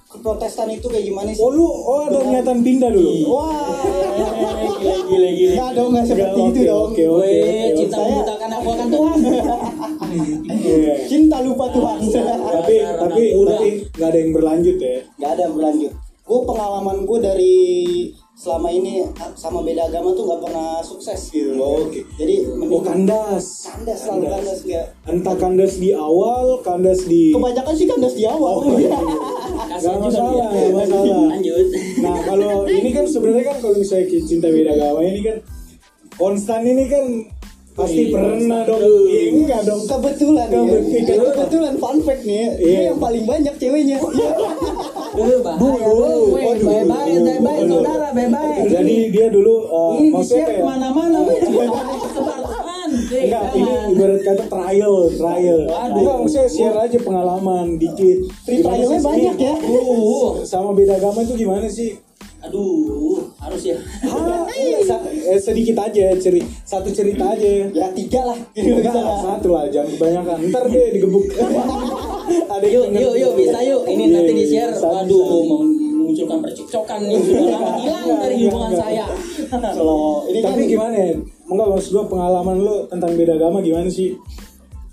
Protestan 0.10 0.74
itu 0.74 0.90
kayak 0.90 1.06
gimana 1.06 1.30
sih? 1.30 1.38
Oh 1.38 1.54
lu, 1.54 1.70
oh 1.70 2.10
ada 2.10 2.18
niatan 2.26 2.66
pindah 2.66 2.90
dulu. 2.90 3.14
Wah. 3.30 3.78
Gile, 4.82 4.98
gile, 5.06 5.30
gile. 5.38 5.54
Nggak 5.54 5.72
dong, 5.78 5.90
nggak 5.94 6.06
seperti 6.10 6.40
itu 6.50 6.60
dong. 6.66 6.90
Oke, 6.90 7.04
oke, 7.06 7.30
cinta 7.78 7.96
Saya- 7.96 8.08
membutakan 8.10 8.50
aku 8.58 8.68
akan 8.74 8.88
Tuhan. 8.90 9.18
Iya. 10.50 10.94
Cinta 11.06 11.38
lupa 11.46 11.66
Tuhan. 11.70 11.98
Tapi, 12.02 12.76
tapi, 12.82 13.24
tapi 13.38 13.68
nggak 13.94 14.10
ada 14.10 14.18
yang 14.18 14.32
berlanjut 14.34 14.78
ya. 14.82 14.98
Gak 15.22 15.30
ada 15.38 15.42
yang 15.46 15.54
berlanjut. 15.54 15.92
Gue 16.26 16.40
pengalaman 16.46 16.98
gue 17.06 17.20
dari 17.22 17.58
selama 18.40 18.72
ini 18.72 19.04
sama 19.36 19.60
beda 19.60 19.92
agama 19.92 20.16
tuh 20.16 20.24
nggak 20.24 20.42
pernah 20.42 20.80
sukses 20.80 21.28
gitu. 21.28 21.60
Oh, 21.60 21.84
oke. 21.84 22.00
Jadi 22.16 22.36
Oh 22.42 22.56
mending 22.56 22.80
kandas. 22.82 23.68
kandas 23.68 24.00
selalu 24.00 24.26
kandas 24.32 24.60
ya. 24.64 24.84
Entah 25.04 25.36
kandas 25.36 25.74
di 25.76 25.92
awal, 25.92 26.64
kandas 26.64 27.04
di. 27.04 27.36
Kebanyakan 27.36 27.74
sih 27.76 27.84
kandas 27.84 28.16
di 28.16 28.24
awal. 28.24 28.64
Kasihan 29.70 30.00
Nggak 30.00 30.08
juga 30.08 30.24
masalah, 30.24 30.50
nggak 30.50 30.72
masalah. 30.72 31.24
Lanjut. 31.36 31.66
Nah 32.00 32.16
kalau 32.24 32.54
ini 32.64 32.90
kan 32.90 33.06
sebenarnya 33.06 33.46
kan 33.46 33.58
kalau 33.60 33.76
misalnya 33.76 34.06
cinta 34.24 34.48
beda 34.48 34.72
agama 34.72 35.00
ini 35.04 35.20
kan 35.20 35.38
konstan 36.16 36.62
ini 36.64 36.84
kan 36.88 37.06
pasti 37.76 38.02
Iya, 38.02 38.12
pernah 38.12 38.32
dong. 38.62 38.80
konstan. 38.80 39.08
Iya, 39.08 39.22
enggak 39.32 39.62
dong. 39.64 39.82
kebetulan 39.86 40.48
ya. 40.48 40.60
Kebetulan. 40.60 41.32
kebetulan 41.34 41.74
fun 41.76 41.98
fact 42.02 42.24
nih 42.24 42.36
Iya. 42.36 42.52
dia 42.58 42.82
yang 42.88 43.00
paling 43.00 43.24
banyak 43.24 43.56
ceweknya 43.56 43.98
Waduh. 45.20 45.42
bye-bye, 46.64 47.14
bye-bye, 47.20 47.60
Waduh. 47.60 47.68
saudara, 47.70 48.08
bye-bye. 48.12 48.64
Jadi 48.66 48.96
dia 49.10 49.28
dulu 49.28 49.54
uh, 49.66 49.94
Ini 50.00 50.08
maksudnya 50.10 50.46
kayak. 50.46 50.64
Eh, 53.10 53.26
Enggak, 53.26 53.44
ini 53.52 53.66
jangan. 53.66 53.90
ibarat 53.92 54.22
kata 54.22 54.44
trial, 54.48 54.96
trial. 55.12 55.60
Waduh. 55.66 55.98
Enggak, 55.98 56.16
maksudnya 56.22 56.48
share 56.48 56.78
aja 56.80 56.98
pengalaman 57.00 57.66
dikit. 57.76 58.20
Free 58.44 58.60
Gimana 58.60 58.76
trialnya 58.76 58.98
sih, 58.98 59.06
banyak 59.06 59.36
Sri? 59.36 59.46
ya. 59.46 59.56
Uh, 59.66 60.30
Sama 60.44 60.70
beda 60.72 60.94
agama 60.96 61.20
itu 61.22 61.34
gimana 61.36 61.68
sih? 61.68 61.92
aduh, 62.40 63.20
harus 63.36 63.68
ya. 63.68 63.76
Ah, 64.02 64.48
sa- 64.82 65.04
eh, 65.04 65.36
sedikit 65.36 65.76
aja 65.78 66.16
ceri 66.16 66.40
satu 66.64 66.88
cerita 66.88 67.36
aja. 67.36 67.68
ya 67.68 67.92
tiga 67.92 68.24
lah 68.24 68.40
Enggak, 68.56 68.96
satu 68.96 69.48
lah, 69.52 69.68
jangan 69.68 69.92
kebanyakan. 69.92 70.38
Ntar 70.48 70.64
deh 70.66 70.88
digebuk. 70.90 71.28
Ada 72.60 72.68
Yuk, 72.70 72.86
yuk, 72.92 73.14
yuk, 73.16 73.32
bisa 73.34 73.60
yuk. 73.62 73.82
Ini 73.86 73.96
Iya, 74.02 74.14
nanti 74.14 74.30
iya, 74.30 74.38
di-share. 74.38 74.72
bisa, 74.74 74.88
Waduh, 74.90 75.24
bisa. 75.24 75.48
mau 75.48 75.60
memunculkan 75.64 76.38
percekcokan 76.42 77.00
yang 77.06 77.22
sudah 77.22 77.46
lama 77.50 77.72
hilang 77.80 78.08
dari 78.20 78.36
hubungan 78.42 78.72
Enggak, 78.72 78.84
saya. 78.84 79.06
kalau 79.72 80.02
ini 80.26 80.40
kan 80.40 80.52
Tapi 80.52 80.64
gimana 80.68 80.96
ya? 80.96 81.10
Enggak 81.46 81.68
maksud 81.70 81.90
gua 81.92 82.06
pengalaman 82.06 82.56
lu 82.60 82.76
tentang 82.86 83.12
beda 83.14 83.34
agama 83.36 83.58
gimana 83.60 83.88
sih? 83.88 84.14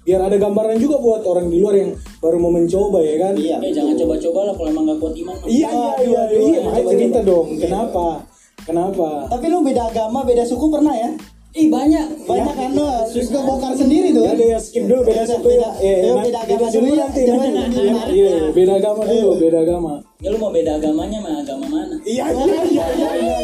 Biar 0.00 0.22
ada 0.22 0.36
gambaran 0.36 0.78
juga 0.78 0.96
buat 0.96 1.26
orang 1.26 1.50
di 1.50 1.58
luar 1.58 1.74
yang 1.74 1.90
baru 2.16 2.38
mau 2.38 2.48
mencoba 2.48 3.02
ya 3.02 3.14
kan? 3.18 3.34
iya 3.34 3.58
Eh, 3.58 3.74
jangan 3.74 3.96
coba-coba 3.96 4.40
lah 4.44 4.54
kalau 4.54 4.68
emang 4.70 4.84
gak 4.86 4.98
kuat 5.00 5.14
iman. 5.16 5.34
Iya 5.42 5.70
iya 5.98 6.22
iya 6.22 6.22
iya, 6.30 6.58
makanya 6.62 6.78
coba, 6.78 6.92
cerita 6.94 7.20
dong. 7.22 7.46
Kenapa? 7.56 8.06
Kenapa? 8.62 9.08
tapi 9.28 9.46
lu 9.46 9.62
beda 9.62 9.82
agama 9.84 10.22
beda 10.22 10.42
suku 10.42 10.66
pernah 10.68 10.90
ya 10.90 11.10
Ih, 11.56 11.68
banyak. 11.68 12.06
banyak 12.22 12.52
kan 12.54 12.70
lo 12.70 12.84
suka 13.08 13.40
bongkar 13.40 13.72
sendiri 13.72 14.12
tuh 14.12 14.22
Ya 14.22 14.30
ada 14.30 14.44
ya 14.46 14.58
skip 14.60 14.84
dulu 14.84 15.00
beda 15.02 15.14
Beda- 15.18 15.32
suku 15.32 15.48
ya. 15.50 15.68
nanti- 15.72 16.12
beda 16.20 16.38
agama 16.38 16.66
dulu 16.68 16.84
ya. 16.86 16.96
nanti. 17.00 17.20
Nanti 17.24 17.80
Iya. 17.80 17.94
Iya, 18.12 18.32
beda 18.52 18.72
agama 18.76 19.02
dulu, 19.02 19.30
beda 19.36 19.58
agama. 19.62 19.92
Ya 20.16 20.28
lu 20.28 20.36
mau 20.36 20.50
beda 20.50 20.72
agamanya 20.74 21.18
mah 21.18 21.32
agama 21.38 21.64
mana? 21.66 21.96
Iya 22.02 22.24
iya 22.28 22.44
iya 22.62 22.84
iya. 22.92 23.08
iya. 23.16 23.36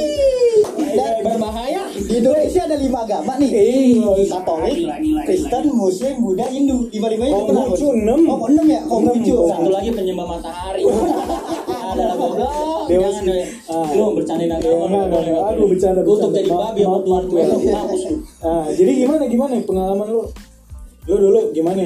Dan 0.92 1.24
Berbahaya. 1.24 1.82
Di 1.94 2.14
Indonesia 2.18 2.60
ada 2.62 2.76
lima 2.76 2.98
agama 3.00 3.32
nih. 3.38 3.48
Eh, 3.48 3.96
Katolik, 4.26 4.76
Kristen, 5.24 5.64
Muslim, 5.72 6.14
Buddha, 6.20 6.46
Hindu. 6.46 6.88
Lima 6.90 7.08
limanya 7.08 7.32
itu 7.32 7.44
Konghucu 7.46 7.86
kenapa? 7.86 7.96
enam. 7.96 8.20
Oh 8.26 8.40
enam 8.46 8.66
ya, 8.66 8.80
Konghucu. 8.84 9.32
Enam. 9.34 9.48
Satu 9.50 9.70
lagi 9.70 9.90
penyembah 9.90 10.26
matahari. 10.28 10.82
Dewa 12.92 13.08
Jangan 13.08 13.24
deh. 13.24 13.44
Ah. 13.66 13.88
Lu 13.96 14.04
bercandain 14.12 14.52
agama. 14.52 14.84
enggak, 14.84 15.04
enggak, 15.08 15.22
enggak. 15.24 15.42
Aduh, 15.48 15.66
bercanda, 15.72 16.00
Untuk 16.04 16.30
jadi 16.36 16.48
babi 16.52 16.80
sama 16.84 16.98
gue. 17.24 17.42
Mampus 17.72 18.02
lu. 18.04 18.16
Ah, 18.44 18.66
jadi 18.68 18.90
gimana 19.00 19.22
gimana 19.24 19.52
pengalaman 19.64 20.06
lu? 20.12 20.22
Lu 21.08 21.14
dulu 21.16 21.40
gimana? 21.50 21.82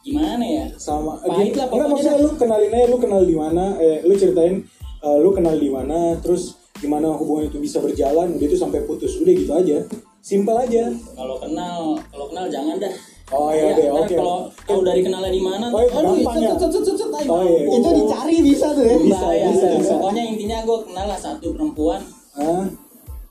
Gimana 0.00 0.44
ya? 0.44 0.64
Sama 0.80 1.20
Pahit 1.20 1.52
lah 1.52 1.68
Enggak 1.68 1.68
pokoknya 1.68 1.88
maksudnya 1.92 2.16
dah. 2.16 2.24
lu 2.24 2.30
kenalin 2.40 2.72
aja 2.72 2.86
lu 2.88 2.98
kenal 2.98 3.22
di 3.22 3.36
mana? 3.36 3.64
Eh, 3.78 3.98
lu 4.02 4.14
ceritain 4.16 4.54
eh, 4.98 5.18
lu 5.20 5.30
kenal 5.30 5.54
di 5.54 5.68
mana, 5.68 6.16
terus 6.24 6.56
gimana 6.78 7.12
hubungan 7.14 7.50
itu 7.52 7.58
bisa 7.60 7.78
berjalan, 7.78 8.34
udah 8.38 8.46
itu 8.48 8.56
sampai 8.56 8.80
putus, 8.88 9.20
udah 9.20 9.32
gitu 9.34 9.52
aja. 9.52 9.78
Simpel 10.24 10.56
aja. 10.56 10.88
Kalau 11.14 11.36
kenal, 11.38 12.00
kalau 12.10 12.26
kenal 12.32 12.46
jangan 12.48 12.80
dah. 12.80 12.92
Oh, 13.28 13.52
iya, 13.52 13.76
deh, 13.76 13.92
ntar 13.92 14.08
oke. 14.08 14.14
Kalau 14.16 14.38
tahu 14.64 14.80
dari 14.88 15.00
kenalnya 15.04 15.28
di 15.28 15.42
mana, 15.44 15.68
Oh, 15.68 15.84
itu 15.84 15.92
aduh, 15.92 16.16
ya? 16.16 16.56
cet, 16.56 16.72
cet, 16.72 16.80
cet, 16.80 16.96
cet, 16.96 17.10
Oh, 17.28 17.44
iya. 17.44 17.60
mampus. 17.60 17.76
Itu 17.76 17.88
dicari 17.92 18.36
bisa 18.40 18.66
tuh 18.72 18.84
ya. 18.84 18.96
Bisa, 18.96 19.20
Bahaya. 19.20 19.46
bisa, 19.52 19.66
bisa. 19.76 19.92
Pokoknya 20.00 20.22
intinya 20.24 20.58
gue 20.64 20.78
kenal 20.88 21.06
lah 21.12 21.18
satu 21.18 21.46
perempuan 21.52 22.00
Hah? 22.32 22.64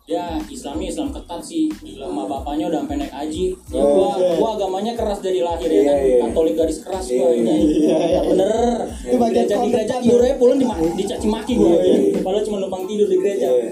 ya 0.08 0.40
Islamnya 0.48 0.88
Islam 0.88 1.12
ketat 1.12 1.44
sih 1.44 1.68
Gila, 1.84 2.08
sama 2.08 2.24
bapaknya 2.24 2.72
udah 2.72 2.80
sampai 2.80 2.96
naik 2.96 3.12
haji 3.12 3.46
ya, 3.68 3.82
Oh, 3.84 3.92
gua, 3.92 4.12
iya. 4.16 4.32
gua 4.40 4.50
agamanya 4.56 4.94
keras 4.96 5.20
dari 5.20 5.44
lahir 5.44 5.68
Iya, 5.68 5.76
ya 5.76 5.84
kan 5.84 5.98
iya. 6.00 6.18
Katolik 6.24 6.54
garis 6.56 6.80
keras 6.80 7.06
gua 7.12 7.28
Iya, 7.28 7.30
ini 7.36 7.56
iya, 7.84 7.98
iya. 8.08 8.20
bener 8.24 8.78
Itu 9.04 9.16
bagian 9.20 9.44
gereja 9.44 9.56
di 9.60 9.68
gereja 9.68 9.94
konten 9.96 10.04
tidur 10.08 10.22
aja 10.24 10.36
pulang 10.40 10.58
dicaci 10.96 11.28
maki 11.28 11.54
gua 11.60 11.76
Iya, 11.76 11.96
iya. 12.08 12.20
padahal 12.24 12.44
cuma 12.48 12.58
numpang 12.62 12.84
tidur 12.88 13.08
di 13.12 13.18
gereja 13.20 13.48
Iya. 13.52 13.72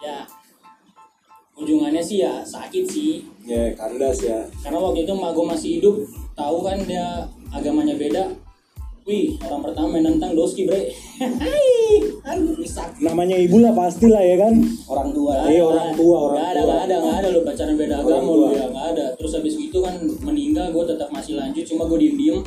ya 0.00 0.16
ujungannya 1.56 2.00
sih 2.00 2.24
ya 2.24 2.40
sakit 2.40 2.84
sih 2.88 3.20
Ya, 3.50 3.74
kandas 3.74 4.22
ya. 4.22 4.46
karena 4.62 4.78
waktu 4.78 5.02
itu 5.02 5.10
emak 5.10 5.34
gua 5.34 5.46
masih 5.58 5.82
hidup 5.82 5.94
tahu 6.38 6.62
kan 6.62 6.78
dia 6.86 7.26
agamanya 7.50 7.98
beda 7.98 8.30
wih 9.02 9.34
orang 9.42 9.66
pertama 9.66 9.98
yang 9.98 10.14
nentang 10.14 10.38
doski 10.38 10.70
bre 10.70 10.94
Hai, 11.42 11.98
aduh 12.22 12.54
rusak 12.54 12.94
Namanya 13.02 13.34
ibu 13.34 13.58
lah 13.58 13.74
pastilah 13.74 14.22
ya 14.22 14.36
kan. 14.40 14.54
Orang 14.88 15.10
tua. 15.12 15.44
Iya, 15.50 15.66
orang 15.66 15.92
tua, 15.98 16.16
orang 16.30 16.36
Nggak 16.38 16.48
ada, 16.48 16.60
tua. 16.60 16.68
nggak 16.70 16.80
ada, 16.86 16.96
nggak 16.96 17.16
ada 17.20 17.28
lu 17.28 17.40
pacaran 17.44 17.74
beda 17.76 17.94
Orang 18.00 18.08
agama 18.08 18.30
lu 18.30 18.46
ya, 18.54 18.64
nggak 18.70 18.86
ada. 18.94 19.06
Terus 19.18 19.32
habis 19.36 19.54
gitu 19.58 19.78
kan 19.84 19.94
meninggal, 20.24 20.66
gue 20.72 20.84
tetap 20.86 21.08
masih 21.12 21.34
lanjut, 21.36 21.64
cuma 21.66 21.84
gue 21.90 21.98
diem 22.00 22.16
diem. 22.16 22.38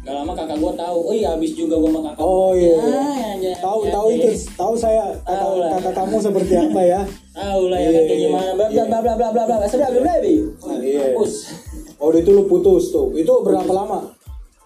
Gak 0.00 0.16
lama 0.16 0.32
kakak 0.32 0.56
gue 0.56 0.72
tahu, 0.80 0.98
oh 1.04 1.12
iya 1.12 1.36
habis 1.36 1.52
juga 1.52 1.76
gue 1.76 1.90
sama 1.92 2.00
kakak. 2.08 2.24
Oh 2.24 2.56
iya. 2.56 2.72
Ya, 2.72 2.80
iya. 2.88 3.30
ya, 3.36 3.54
tahu 3.60 3.84
tahu 3.92 4.06
itu, 4.16 4.32
tahu 4.56 4.72
saya 4.72 5.12
Tahu 5.28 5.60
kakak, 5.60 5.70
kakak 5.76 5.94
kamu 6.00 6.16
seperti 6.24 6.54
apa 6.56 6.80
ya. 6.80 7.00
Tahu 7.36 7.62
lah 7.68 7.78
ya 7.78 7.88
kan 7.92 8.02
kayak 8.08 8.16
Iya, 8.16 8.24
gimana, 8.32 8.50
bla 8.56 8.66
iya. 8.72 8.84
bla 8.88 8.98
bla 9.04 9.14
bla 9.20 9.28
bla 9.28 9.42
bla. 9.44 9.56
Sudah 9.68 9.88
belum 9.92 10.04
baby. 10.08 10.34
Iya. 10.80 11.00
Hapus. 11.12 11.32
Oh, 12.00 12.08
itu 12.16 12.30
lu 12.32 12.48
putus 12.48 12.88
tuh. 12.88 13.12
Itu 13.12 13.44
berapa 13.44 13.68
lama? 13.68 14.08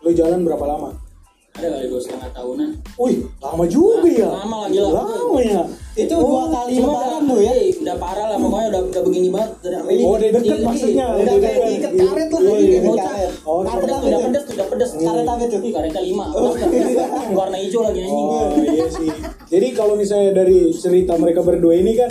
Lu 0.07 0.15
jalan 0.15 0.47
berapa 0.47 0.63
lama? 0.71 0.95
Ada 1.59 1.67
kali 1.67 1.87
dua 1.91 2.01
setengah 2.03 2.31
tahunan. 2.31 2.71
Wih, 2.95 3.27
lama 3.43 3.65
juga 3.67 4.11
ya. 4.11 4.31
Lama 4.31 4.57
lagi 4.71 4.79
lah. 4.79 4.91
Lama 5.03 5.39
ya. 5.43 5.63
Itu 5.95 6.11
dua 6.17 6.51
kali 6.51 6.75
lebaran 6.77 7.23
tuh 7.23 7.39
ya. 7.39 7.53
eh, 7.55 7.71
udah 7.79 7.97
parah 7.97 8.27
lah, 8.27 8.37
pokoknya 8.37 8.67
udah 8.69 8.83
udah 8.85 9.03
begini 9.07 9.29
banget. 9.31 9.51
Udah, 9.63 9.81
Oh, 9.81 10.13
udah 10.13 10.29
deket 10.29 10.43
Iya, 10.53 10.67
maksudnya. 10.67 11.07
iya. 11.07 11.07
Udah 11.15 11.35
kayak 11.39 11.59
diikat 11.65 11.93
karet 11.95 12.29
lah, 12.29 12.41
Iya, 12.41 12.51
iya. 12.51 12.67
diikat 12.83 12.99
karet. 12.99 13.33
Oh, 13.45 13.59
Karet 13.63 13.87
apa 13.87 14.05
udah 14.05 14.21
pedes, 14.21 14.45
udah 14.51 14.67
pedes. 14.67 14.91
Karet 14.97 15.23
apa 15.25 15.43
tuh? 15.45 15.61
Ih, 15.61 15.73
karetnya 15.73 16.03
lima. 16.03 16.27
Warna 17.31 17.57
hijau 17.57 17.81
lagi 17.83 18.01
anjing. 18.01 18.27
Oh 18.27 18.51
iya 18.59 18.87
sih. 18.89 19.11
Jadi 19.47 19.67
kalau 19.71 19.95
misalnya 19.95 20.31
dari 20.35 20.59
cerita 20.73 21.15
mereka 21.15 21.41
berdua 21.41 21.75
ini 21.75 21.95
kan 21.95 22.11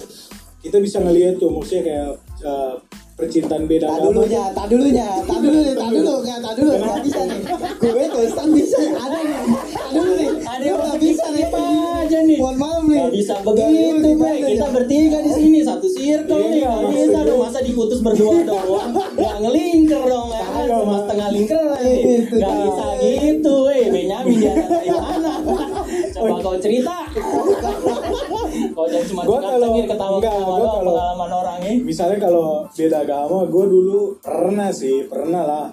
kita 0.60 0.80
bisa 0.80 0.98
ngelihat 0.98 1.36
tuh 1.36 1.52
maksudnya 1.52 1.84
kayak 1.84 2.08
uh, 2.42 2.80
percintaan 3.14 3.64
beda 3.66 3.86
Tak 3.86 4.00
dulunya, 4.04 4.44
tak 4.52 4.66
dulunya, 4.68 5.08
tak 5.22 5.38
dulu 5.40 5.60
nih, 5.60 5.76
tak 5.76 5.90
dulu, 5.92 6.14
nggak 6.20 6.40
tak 6.42 6.54
dulu, 6.58 6.72
nggak 6.74 7.00
bisa 7.04 7.22
nih. 7.24 7.42
Gue 7.80 8.06
Tristan 8.10 8.48
bisa, 8.50 8.78
ada 8.92 9.18
nih, 9.20 9.38
tak 9.70 9.90
dulu 9.92 10.12
nih. 10.14 10.30
Ada 10.44 10.60
Gue 10.60 10.66
yang 10.66 10.80
nggak 10.82 11.00
bisa 11.00 11.26
nih. 11.30 11.46
aja 11.94 12.20
nih. 12.22 12.38
Mohon 12.38 12.58
maaf 12.58 12.84
nih. 12.84 13.00
Gak 13.00 13.14
bisa 13.14 13.34
Nggak 13.34 13.46
begitu, 13.48 14.08
gimana 14.10 14.36
Kita 14.44 14.52
ya? 14.60 14.74
bertiga 14.74 15.18
di 15.20 15.32
sini 15.32 15.60
satu 15.62 15.88
circle 15.88 16.40
Iya, 16.40 16.50
nih. 16.50 16.62
Gak 16.64 16.92
bisa 16.92 17.20
dong 17.24 17.40
masa 17.40 17.60
diputus 17.62 18.00
berdua 18.02 18.36
doang. 18.44 18.92
Gak 19.14 19.36
ngelingker 19.40 20.04
dong 20.04 20.30
ya 20.30 20.44
kan. 20.44 20.64
Cuma 20.66 20.84
Mas. 20.84 20.98
setengah 21.00 21.30
lingker 21.32 21.64
nih. 21.76 21.98
Itu, 22.20 22.36
Gak 22.36 22.50
Kak. 22.50 22.60
bisa 22.66 22.86
gitu, 23.00 23.56
eh. 23.70 23.86
Benyamin 23.88 24.36
dia 24.38 24.54
dari 24.58 24.90
mana? 24.92 25.32
Coba 26.14 26.36
kau 26.46 26.58
cerita. 26.62 26.96
Kau 28.74 28.86
jangan 28.86 29.06
cuma 29.10 29.22
Gua 29.26 29.40
kalau- 29.42 29.82
ketawa 29.82 30.16
enggak, 30.22 30.36
gua 30.38 30.58
kalau- 30.62 30.86
pengalaman 30.86 31.32
orang 31.34 31.58
ini. 31.66 31.74
Misalnya 31.82 32.18
kalau 32.22 32.70
beda 32.70 32.98
agama, 33.02 33.50
gue 33.50 33.66
dulu 33.66 34.00
pernah 34.22 34.70
sih, 34.70 35.10
pernah 35.10 35.44
lah. 35.44 35.68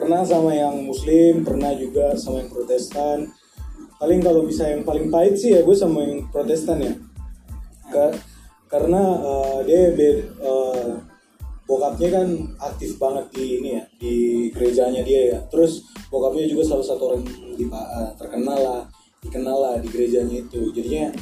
Pernah 0.00 0.24
sama 0.24 0.56
yang 0.56 0.88
muslim, 0.88 1.44
pernah 1.44 1.76
juga 1.76 2.16
sama 2.16 2.40
yang 2.40 2.48
protestan. 2.48 3.28
Paling 4.00 4.24
kalau 4.24 4.48
bisa 4.48 4.64
yang 4.64 4.80
paling 4.80 5.12
pahit 5.12 5.36
sih 5.36 5.52
ya 5.52 5.60
gue 5.60 5.76
sama 5.76 6.00
yang 6.00 6.24
protestan 6.32 6.80
ya. 6.80 6.94
Ka- 7.92 8.16
karena 8.70 9.02
uh, 9.20 9.60
dia 9.66 9.92
bed, 9.92 10.40
uh, 10.40 10.94
bokapnya 11.68 12.08
kan 12.22 12.28
aktif 12.64 12.96
banget 12.96 13.28
di 13.34 13.60
ini 13.60 13.68
ya, 13.76 13.84
di 14.00 14.14
gerejanya 14.56 15.04
dia 15.04 15.36
ya. 15.36 15.38
Terus 15.52 15.84
bokapnya 16.08 16.48
juga 16.48 16.64
salah 16.64 16.86
satu 16.86 17.12
orang 17.12 17.22
di, 17.58 17.66
uh, 17.68 18.08
terkenal 18.16 18.56
lah, 18.56 18.82
dikenal 19.24 19.56
lah 19.56 19.74
di 19.80 19.88
gerejanya 19.88 20.36
itu. 20.40 20.60
Jadinya 20.72 21.12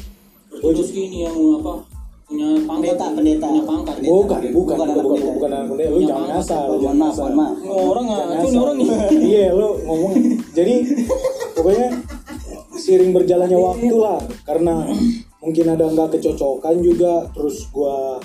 gue 0.48 0.70
Terus 0.74 0.90
ini 0.96 1.26
yang 1.28 1.36
apa? 1.60 1.84
Punya 2.28 2.48
pangkat. 2.68 2.92
Pendeta, 2.92 3.06
pendeta. 3.16 3.46
Punya 3.48 3.64
pangkat. 3.64 3.94
Bukan, 4.04 4.12
bukan, 4.12 4.40
bukan, 4.52 4.52
Bukan 4.52 4.76
anak 4.76 4.96
bukan, 5.00 5.16
pendeta. 5.16 5.32
bukan 5.32 5.50
anak 5.50 5.66
pendeta. 5.72 5.90
Lu 5.90 6.00
jangan 6.04 6.26
ngasal, 6.28 6.66
jangan 6.78 6.98
ngasal. 7.00 7.26
maaf. 7.32 7.56
Orang 7.64 8.04
ngasal. 8.06 8.60
orang 8.60 8.76
nih. 8.76 8.88
Iya, 9.32 9.46
lu 9.56 9.68
ngomong. 9.84 10.12
Jadi 10.52 10.74
pokoknya 11.56 11.88
seiring 12.78 13.10
berjalannya 13.16 13.58
waktu 13.58 13.96
lah, 13.98 14.20
karena 14.46 14.74
mungkin 15.42 15.66
ada 15.66 15.84
nggak 15.90 16.08
kecocokan 16.18 16.76
juga, 16.84 17.26
terus 17.34 17.66
gua 17.74 18.22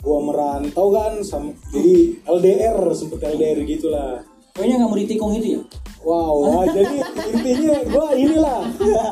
gua 0.00 0.18
merantau 0.24 0.88
kan, 0.94 1.20
sama, 1.20 1.52
jadi 1.68 2.16
LDR 2.24 2.78
sempet 2.96 3.20
LDR 3.20 3.60
gitulah. 3.68 4.22
Kayaknya 4.56 4.74
nggak 4.80 4.90
mau 4.90 4.98
ditikung 4.98 5.32
itu 5.36 5.58
ya? 5.58 5.60
Wow, 6.00 6.32
wah, 6.40 6.64
jadi 6.64 6.96
intinya 7.28 7.76
gua 7.92 8.08
inilah, 8.16 8.60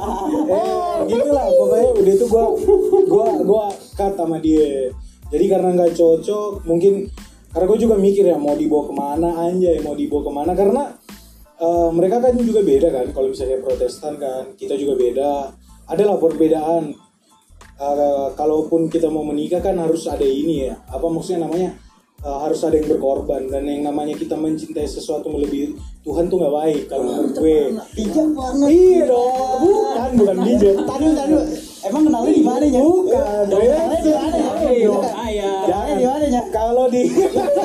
eh, 0.56 0.96
gitulah 1.04 1.46
pokoknya 1.52 1.90
udah 2.00 2.12
itu 2.16 2.26
gua 2.32 2.44
gua 3.04 3.28
gua 3.44 3.64
cut 3.92 4.16
sama 4.16 4.40
dia. 4.40 4.88
Jadi 5.28 5.44
karena 5.52 5.76
nggak 5.76 5.92
cocok, 5.92 6.64
mungkin 6.64 7.04
karena 7.48 7.64
gue 7.64 7.80
juga 7.80 7.96
mikir 7.96 8.24
ya 8.28 8.36
mau 8.36 8.56
dibawa 8.56 8.84
ke 8.88 8.94
mana 8.96 9.28
anjay, 9.48 9.80
mau 9.80 9.96
dibawa 9.96 10.22
ke 10.24 10.32
mana 10.32 10.52
karena 10.56 10.82
eh, 11.60 11.90
mereka 11.92 12.24
kan 12.24 12.36
juga 12.36 12.60
beda 12.64 12.88
kan. 12.88 13.06
Kalau 13.12 13.28
misalnya 13.32 13.60
Protestan 13.60 14.14
kan, 14.20 14.52
kita 14.56 14.76
juga 14.76 14.96
beda. 14.96 15.32
Adalah 15.88 16.16
perbedaan. 16.20 16.92
Eh, 17.78 18.28
kalaupun 18.36 18.88
kita 18.92 19.12
mau 19.12 19.24
menikah 19.24 19.60
kan 19.64 19.76
harus 19.80 20.08
ada 20.08 20.24
ini 20.24 20.68
ya. 20.68 20.76
Apa 20.88 21.08
maksudnya 21.08 21.48
namanya? 21.48 21.76
Eh, 22.18 22.38
harus 22.42 22.58
ada 22.66 22.74
yang 22.74 22.90
berkorban 22.90 23.46
dan 23.46 23.62
yang 23.62 23.86
namanya 23.86 24.18
kita 24.18 24.34
mencintai 24.34 24.90
sesuatu 24.90 25.30
melebihi 25.30 25.78
Tuhan 26.08 26.24
tuh 26.24 26.36
nggak 26.40 26.54
baik 26.54 26.80
kalau 26.88 27.04
menurut 27.04 27.32
gue. 27.36 27.58
Bijak 27.92 28.28
banget. 28.32 28.68
Iya 28.70 29.02
dong, 29.04 29.58
bukan 29.60 30.10
bukan 30.16 30.36
bijak. 30.40 30.76
Tadi 30.80 31.06
tadi 31.12 31.34
emang 31.84 32.02
kenalnya 32.02 32.32
di 32.32 32.42
mana 32.42 32.64
ya? 32.64 32.80
Bukan, 32.80 33.44
Kenalnya 33.44 33.98
di 34.00 34.12
mana 34.16 34.36
ya? 34.40 34.88
Kenalnya 35.68 35.94
di 35.94 36.06
mana 36.06 36.26
ya? 36.26 36.42
Kalau 36.48 36.84
di 36.88 37.02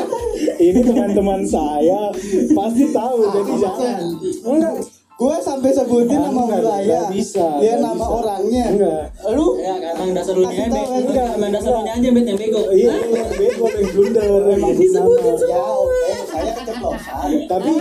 ini 0.67 0.79
teman-teman 0.81 1.41
saya 1.43 2.11
pasti 2.51 2.83
tahu 2.91 3.17
jadi 3.31 3.53
jangan. 3.57 3.99
Enggak, 4.43 4.73
Gue 5.13 5.37
sampai 5.39 5.69
sebutin 5.71 6.19
nama 6.19 6.41
Enggak, 6.41 6.57
wilayah. 6.57 6.83
enggak 7.05 7.15
bisa, 7.15 7.45
Dia 7.61 7.77
enggak 7.77 7.85
nama 7.85 7.95
bisa. 7.95 8.11
orangnya. 8.11 8.65
Enggak. 8.65 9.01
Lu 9.29 9.47
Ya, 9.55 9.73
emang 9.93 10.09
dasar 10.11 10.33
lu 10.33 10.41
enggak. 10.43 11.29
Emang 11.37 11.51
dasar 11.53 11.71
lu 11.71 11.79
nih 11.79 11.93
aja, 11.93 12.07
Bet, 12.11 12.25
yang 12.25 12.39
bego. 12.41 12.61
Iya, 12.67 12.93
iya, 12.99 13.23
bego 13.31 13.65
yang 13.71 13.89
blunder 13.93 14.25
emang 14.51 14.73
disebutin 14.73 15.23
nama. 15.23 15.45
ya 15.47 15.61
oke, 15.61 16.01
saya 16.27 16.51
keceplosan. 16.51 17.27
tapi 17.45 17.71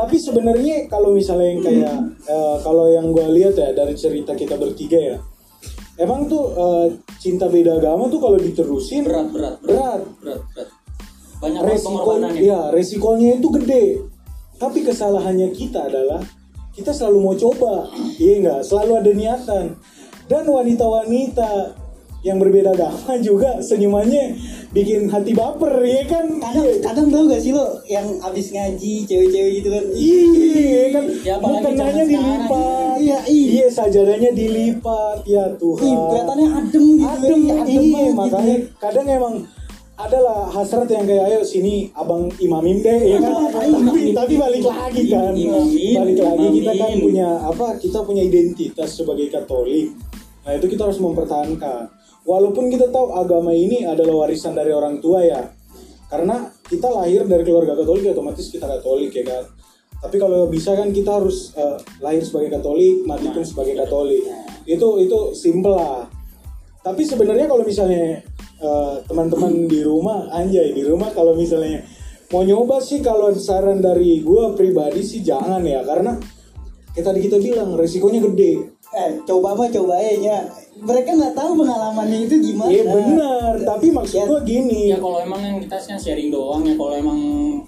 tapi 0.00 0.16
sebenarnya 0.16 0.88
kalau 0.88 1.12
misalnya 1.12 1.48
yang 1.52 1.60
kayak 1.60 1.96
eh, 2.24 2.56
kalau 2.64 2.88
yang 2.88 3.12
gue 3.12 3.26
lihat 3.36 3.52
ya 3.52 3.76
dari 3.76 3.92
cerita 3.92 4.32
kita 4.32 4.56
bertiga 4.56 4.96
ya 4.96 5.16
emang 6.00 6.24
tuh 6.24 6.56
eh, 6.56 6.86
cinta 7.20 7.52
beda 7.52 7.76
agama 7.76 8.08
tuh 8.08 8.16
kalau 8.16 8.40
diterusin 8.40 9.04
Berat, 9.04 9.28
berat, 9.28 9.56
berat. 9.60 10.00
berat, 10.24 10.40
berat. 10.56 10.68
Banyak 11.40 11.60
banget 11.64 11.80
resiko 11.80 12.12
ya? 12.36 12.60
resikonya 12.68 13.28
itu 13.40 13.48
gede. 13.60 13.84
Tapi 14.60 14.78
kesalahannya 14.84 15.48
kita 15.56 15.88
adalah 15.88 16.20
kita 16.76 16.92
selalu 16.92 17.18
mau 17.24 17.34
coba 17.34 17.88
iya 18.20 18.44
enggak 18.44 18.60
selalu 18.60 18.92
ada 19.00 19.10
niatan. 19.16 19.66
Dan 20.28 20.44
wanita-wanita 20.46 21.50
yang 22.20 22.36
berbeda 22.36 22.70
agama 22.70 23.16
juga 23.18 23.56
senyumannya 23.58 24.36
bikin 24.70 25.08
hati 25.08 25.32
baper 25.32 25.80
ya 25.80 26.04
kan 26.04 26.26
Kadang 26.36 26.66
kadang 26.78 27.06
tau 27.08 27.24
gak 27.24 27.40
sih 27.40 27.50
lo 27.50 27.80
yang 27.84 28.06
abis 28.20 28.52
ngaji 28.52 28.92
cewek-cewek 29.04 29.52
gitu 29.58 29.68
kan? 29.70 29.84
Iya 29.90 30.84
kan, 30.90 31.04
Ya, 31.20 31.34
bukannya 31.36 32.04
dilipat, 32.04 32.96
Iya, 33.00 33.18
iya. 33.24 33.48
iya 33.56 33.66
sajadahnya 33.66 34.30
dilipat, 34.30 35.24
ya 35.24 35.48
Tuhan. 35.54 35.80
kelihatannya 35.80 36.46
adem 36.52 36.84
gitu. 36.92 37.06
adem, 37.06 37.40
ya, 37.40 37.56
iya, 37.64 37.80
banget 37.80 38.12
makanya 38.14 38.56
gitu. 38.58 38.68
kadang 38.76 39.06
emang 39.06 39.34
adalah 39.96 40.48
hasrat 40.48 40.88
yang 40.88 41.04
kayak 41.04 41.28
ayo 41.28 41.40
sini 41.44 41.92
abang 41.92 42.24
imamin 42.36 42.80
deh 42.80 43.00
ya 43.06 43.16
kan 43.20 43.36
tapi 43.52 44.16
tapi 44.16 44.34
balik 44.40 44.64
lagi 44.64 45.02
kan 45.12 45.36
Imamin, 45.36 45.92
balik 45.92 46.18
lagi 46.18 46.46
kita 46.56 46.72
kan 46.72 46.90
punya 46.96 47.28
apa 47.36 47.66
kita 47.76 47.98
punya 48.00 48.22
identitas 48.24 48.96
sebagai 48.96 49.28
Katolik 49.28 49.92
nah 50.40 50.56
itu 50.56 50.72
kita 50.72 50.88
harus 50.88 50.96
mempertahankan 50.96 51.84
walaupun 52.24 52.68
kita 52.68 52.92
tahu 52.92 53.16
agama 53.16 53.52
ini 53.54 53.84
adalah 53.84 54.26
warisan 54.26 54.52
dari 54.52 54.72
orang 54.72 55.00
tua 55.00 55.24
ya. 55.24 55.40
Karena 56.10 56.50
kita 56.66 56.90
lahir 56.90 57.22
dari 57.30 57.46
keluarga 57.46 57.78
Katolik 57.78 58.02
ya 58.02 58.12
otomatis 58.12 58.50
kita 58.50 58.66
Katolik 58.66 59.14
ya 59.14 59.24
kan? 59.24 59.44
Tapi 60.00 60.16
kalau 60.16 60.48
bisa 60.50 60.74
kan 60.74 60.90
kita 60.90 61.22
harus 61.22 61.54
eh, 61.54 61.78
lahir 62.02 62.24
sebagai 62.24 62.50
Katolik 62.58 63.06
mati 63.06 63.30
pun 63.30 63.46
sebagai 63.46 63.78
Katolik. 63.78 64.26
Itu 64.66 64.98
itu 64.98 65.18
simple 65.38 65.76
lah. 65.76 66.08
Tapi 66.80 67.04
sebenarnya 67.06 67.46
kalau 67.46 67.62
misalnya 67.62 68.18
eh, 68.58 68.94
teman-teman 69.06 69.70
di 69.70 69.86
rumah 69.86 70.26
anjay 70.34 70.74
di 70.74 70.82
rumah 70.82 71.14
kalau 71.14 71.38
misalnya 71.38 71.86
mau 72.34 72.42
nyoba 72.42 72.82
sih 72.82 72.98
kalau 73.04 73.30
saran 73.38 73.78
dari 73.78 74.18
gua 74.26 74.50
pribadi 74.58 75.06
sih 75.06 75.22
jangan 75.22 75.62
ya. 75.62 75.86
Karena 75.86 76.18
kayak 76.90 77.06
tadi 77.06 77.20
kita 77.22 77.38
bilang 77.38 77.78
resikonya 77.78 78.18
gede 78.24 78.79
eh 78.90 79.10
coba 79.22 79.54
mah 79.54 79.70
coba 79.70 79.94
aja 80.02 80.50
mereka 80.80 81.12
nggak 81.12 81.34
tahu 81.36 81.60
pengalamannya 81.60 82.18
itu 82.24 82.34
gimana. 82.40 82.72
Iya 82.72 82.84
benar. 82.88 83.52
Tapi 83.68 83.86
maksud 83.92 84.24
gua 84.24 84.40
gini. 84.42 84.88
Ya 84.88 84.96
kalau 84.96 85.20
emang 85.20 85.40
yang 85.44 85.56
kita 85.60 85.76
sharing 85.76 86.32
doang 86.32 86.64
ya. 86.64 86.74
Kalau 86.74 86.94
emang 86.96 87.20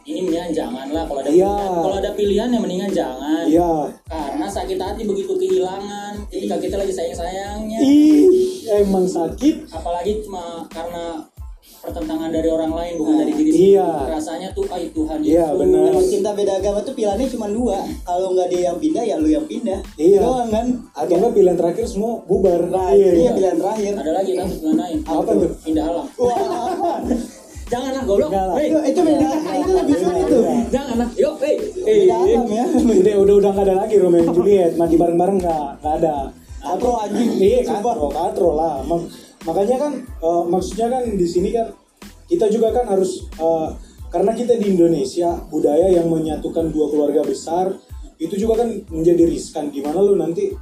ini 0.08 0.20
mendingan 0.24 0.52
jangan 0.52 0.86
lah. 0.90 1.04
Kalau 1.04 1.20
ada 1.20 1.28
Iya. 1.28 1.44
pilihan. 1.52 1.82
Kalau 1.84 1.96
ada 2.00 2.10
pilihan 2.16 2.48
ya 2.48 2.58
mendingan 2.58 2.90
jangan. 2.90 3.44
Ya 3.44 3.72
karena 4.08 4.46
sakit 4.48 4.78
hati 4.80 5.02
begitu 5.04 5.32
kehilangan. 5.36 6.12
Ketika 6.32 6.56
kita 6.56 6.74
lagi 6.80 6.92
sayang 6.92 7.16
sayangnya 7.16 7.78
ih 7.84 8.64
emang 8.80 9.04
sakit. 9.04 9.68
Apalagi 9.68 10.24
cuma 10.24 10.64
karena 10.72 11.20
pertentangan 11.82 12.30
dari 12.30 12.46
orang 12.46 12.70
lain 12.70 12.92
bukan 12.94 13.14
dari 13.18 13.32
diri 13.32 13.50
sendiri. 13.50 13.70
Iya. 13.74 13.88
rasanya 14.08 14.48
tuh 14.50 14.64
ay 14.70 14.86
Tuhan 14.88 15.18
Iya, 15.18 15.46
benar. 15.52 15.82
Kalau 15.90 16.04
cinta 16.04 16.30
beda 16.30 16.52
agama 16.56 16.78
tuh 16.80 16.94
pilihannya 16.94 17.26
cuma 17.28 17.46
dua. 17.48 17.78
Kalau 18.00 18.28
nggak 18.32 18.48
dia 18.48 18.62
yang 18.64 18.78
pindah 18.78 19.02
ya 19.02 19.16
lu 19.18 19.28
yang 19.28 19.44
pindah. 19.44 19.80
Iya. 19.98 20.20
doang 20.22 20.48
kan? 20.48 20.66
Atau 20.94 21.14
enggak 21.18 21.32
pilihan 21.34 21.56
terakhir 21.56 21.84
semua 21.84 22.22
bubar. 22.22 22.60
Nah 22.64 22.94
Iya, 22.94 23.08
ini 23.10 23.20
iya. 23.20 23.32
pilihan 23.32 23.56
terakhir. 23.58 23.92
Ada 23.98 24.12
lagi 24.14 24.32
kan 24.32 24.46
pilihan 24.48 24.78
lain 24.78 24.98
Apa 25.02 25.30
tuh? 25.32 25.50
pindah 25.60 25.84
alam. 25.84 26.06
Wah. 26.16 26.38
Apa? 26.70 26.92
jangan 27.64 27.90
lah 27.90 28.02
goblok. 28.04 28.30
Hei, 28.52 28.68
itu, 28.68 28.78
itu 28.84 29.00
beda 29.00 29.28
itu 29.32 29.70
lebih 29.72 29.96
sulit 29.96 30.22
itu 30.22 30.38
jangan 30.68 30.96
lah 31.00 31.08
yuk 31.16 31.34
hei. 31.40 31.54
Beda 31.82 32.14
alam 32.20 32.46
ya. 32.46 32.64
Udah 32.68 33.14
udah 33.18 33.34
udah 33.34 33.50
nggak 33.50 33.64
ada 33.64 33.74
lagi 33.80 33.94
Romeo 33.96 34.20
and 34.20 34.30
Juliet. 34.30 34.72
Mati 34.76 34.94
bareng 34.94 35.16
bareng 35.16 35.38
nggak 35.40 35.66
nggak 35.80 35.94
ada. 35.98 36.16
Katro 36.60 36.94
anjing. 36.94 37.30
Iya 37.34 37.58
Sumpah. 37.64 37.80
katro 37.90 38.08
katro 38.08 38.50
lah. 38.54 38.74
Mak- 38.84 39.08
makanya 39.42 39.76
kan 39.78 39.92
eh, 40.06 40.44
maksudnya 40.46 40.86
kan 40.90 41.02
di 41.06 41.26
sini 41.26 41.50
kan 41.50 41.74
kita 42.30 42.48
juga 42.48 42.72
kan 42.72 42.88
harus 42.88 43.26
eh, 43.28 43.68
karena 44.12 44.36
kita 44.36 44.60
di 44.60 44.76
Indonesia 44.76 45.40
budaya 45.48 45.88
yang 45.88 46.08
menyatukan 46.12 46.68
dua 46.68 46.92
keluarga 46.92 47.24
besar 47.24 47.72
itu 48.22 48.38
juga 48.38 48.62
kan 48.62 48.70
menjadi 48.92 49.26
riskan. 49.26 49.74
Gimana 49.74 49.98
lu 49.98 50.14
nanti 50.14 50.52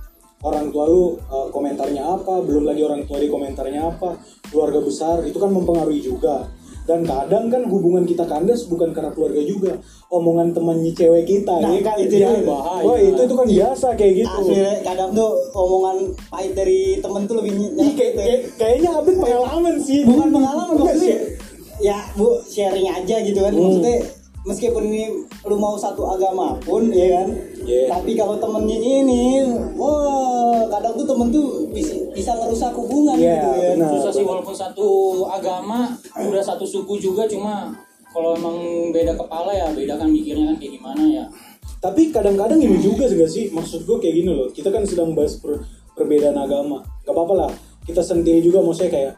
orang 0.41 0.73
tua 0.73 0.89
lu 0.89 1.19
eh, 1.19 1.49
komentarnya 1.53 2.03
apa 2.03 2.41
belum 2.41 2.65
lagi 2.65 2.81
orang 2.87 3.05
tua 3.05 3.21
di 3.21 3.29
komentarnya 3.29 3.81
apa 3.85 4.17
keluarga 4.49 4.81
besar 4.81 5.17
itu 5.29 5.37
kan 5.37 5.53
mempengaruhi 5.53 6.01
juga 6.01 6.49
dan 6.83 7.01
kadang 7.03 7.47
kan 7.47 7.63
hubungan 7.65 8.03
kita 8.03 8.25
kandas 8.25 8.65
bukan 8.65 8.91
karena 8.91 9.11
keluarga 9.11 9.41
juga 9.41 9.73
omongan 10.09 10.51
temannya 10.51 10.91
cewek 10.91 11.25
kita 11.25 11.55
Nah, 11.55 11.71
ya 11.71 11.81
kan 11.81 11.97
itu 11.97 12.15
Ya, 12.17 12.31
bahaya. 12.41 12.83
wah 12.83 12.97
itu 12.97 13.21
itu 13.21 13.35
kan 13.35 13.47
biasa 13.47 13.87
kayak 13.95 14.15
gitu 14.19 14.39
Asli, 14.43 14.59
kadang 14.83 15.11
tuh 15.13 15.31
omongan 15.53 15.97
pahit 16.27 16.53
dari 16.53 16.81
temen 16.99 17.23
tuh 17.25 17.37
lebih 17.37 17.53
Ih, 17.53 17.71
nyakit 17.73 17.95
kayak, 17.95 18.13
tuh. 18.13 18.21
kayak- 18.21 18.45
kayaknya 18.57 18.91
Abid 18.93 19.17
pengalaman 19.17 19.75
sih 19.79 20.01
bukan 20.03 20.29
pengalaman 20.31 20.67
Enggak 20.73 20.87
maksudnya 20.91 21.19
sih. 21.19 21.19
ya 21.81 21.99
bu 22.13 22.29
sharing 22.45 22.87
aja 22.87 23.17
gitu 23.21 23.39
kan 23.39 23.51
Hmm. 23.51 23.63
maksudnya 23.63 23.97
meskipun 24.41 24.83
ini 24.89 25.05
lu 25.45 25.57
mau 25.57 25.77
satu 25.77 26.09
agama 26.09 26.57
pun 26.61 26.89
ya 26.89 27.21
kan? 27.21 27.29
Iya. 27.61 27.93
tapi 27.93 28.17
kalau 28.17 28.41
temennya 28.41 28.79
ini 28.79 29.45
wah 29.77 30.65
kadang 30.73 30.97
tuh 30.97 31.05
temen 31.05 31.29
tuh 31.29 31.69
bisa, 31.71 31.93
bisa 32.17 32.33
ngerusak 32.41 32.73
hubungan 32.73 33.21
Iya, 33.21 33.37
gitu 33.37 33.49
ya. 33.53 33.71
benar. 33.77 33.91
susah 33.93 34.13
sih 34.17 34.25
walaupun 34.25 34.57
satu 34.57 34.89
agama 35.29 35.93
udah 36.17 36.43
satu 36.43 36.65
suku 36.65 36.97
juga 36.97 37.29
cuma 37.29 37.69
kalau 38.11 38.35
emang 38.35 38.57
beda 38.91 39.15
kepala 39.15 39.53
ya 39.53 39.71
beda 39.71 39.95
kan 39.95 40.09
mikirnya 40.11 40.51
kan 40.51 40.57
kayak 40.59 40.73
gimana 40.81 41.03
ya. 41.05 41.25
Tapi 41.81 42.13
kadang-kadang 42.13 42.61
ini 42.61 42.77
juga 42.77 43.09
sih 43.09 43.17
gak 43.17 43.31
sih 43.31 43.45
maksud 43.55 43.89
gue 43.89 43.97
kayak 43.97 44.15
gini 44.21 44.29
loh. 44.29 44.53
Kita 44.53 44.69
kan 44.69 44.85
sedang 44.85 45.17
bahas 45.17 45.41
per- 45.41 45.65
perbedaan 45.97 46.37
agama. 46.37 46.85
Gak 47.07 47.15
apa-apa 47.17 47.35
lah 47.47 47.51
kita 47.87 48.05
sendiri 48.05 48.45
juga 48.45 48.61
maksudnya 48.61 48.93
kayak 48.93 49.13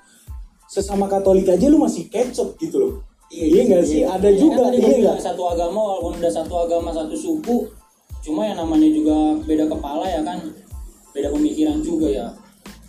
sesama 0.70 1.04
Katolik 1.04 1.44
aja 1.44 1.66
lu 1.68 1.76
masih 1.76 2.06
kecot 2.08 2.56
gitu 2.56 2.76
loh 2.78 2.92
Iya, 3.32 3.44
iya 3.48 3.62
gak 3.72 3.84
sih? 3.88 4.00
Ada 4.04 4.28
Ya 4.28 4.36
juga 4.36 4.68
kan 4.68 4.72
iya 4.76 4.80
gua 4.84 4.92
bilang 4.92 5.16
gak 5.16 5.24
satu 5.24 5.42
agama 5.48 5.78
walaupun 5.80 6.12
udah 6.20 6.32
satu 6.32 6.54
agama 6.60 6.88
satu 6.92 7.16
suku 7.16 7.56
cuma 8.22 8.46
yang 8.46 8.60
namanya 8.60 8.86
juga 8.92 9.16
beda 9.48 9.64
kepala 9.72 10.04
ya 10.04 10.20
kan? 10.20 10.38
Beda 11.16 11.32
pemikiran 11.32 11.80
juga 11.80 12.12
ya. 12.12 12.26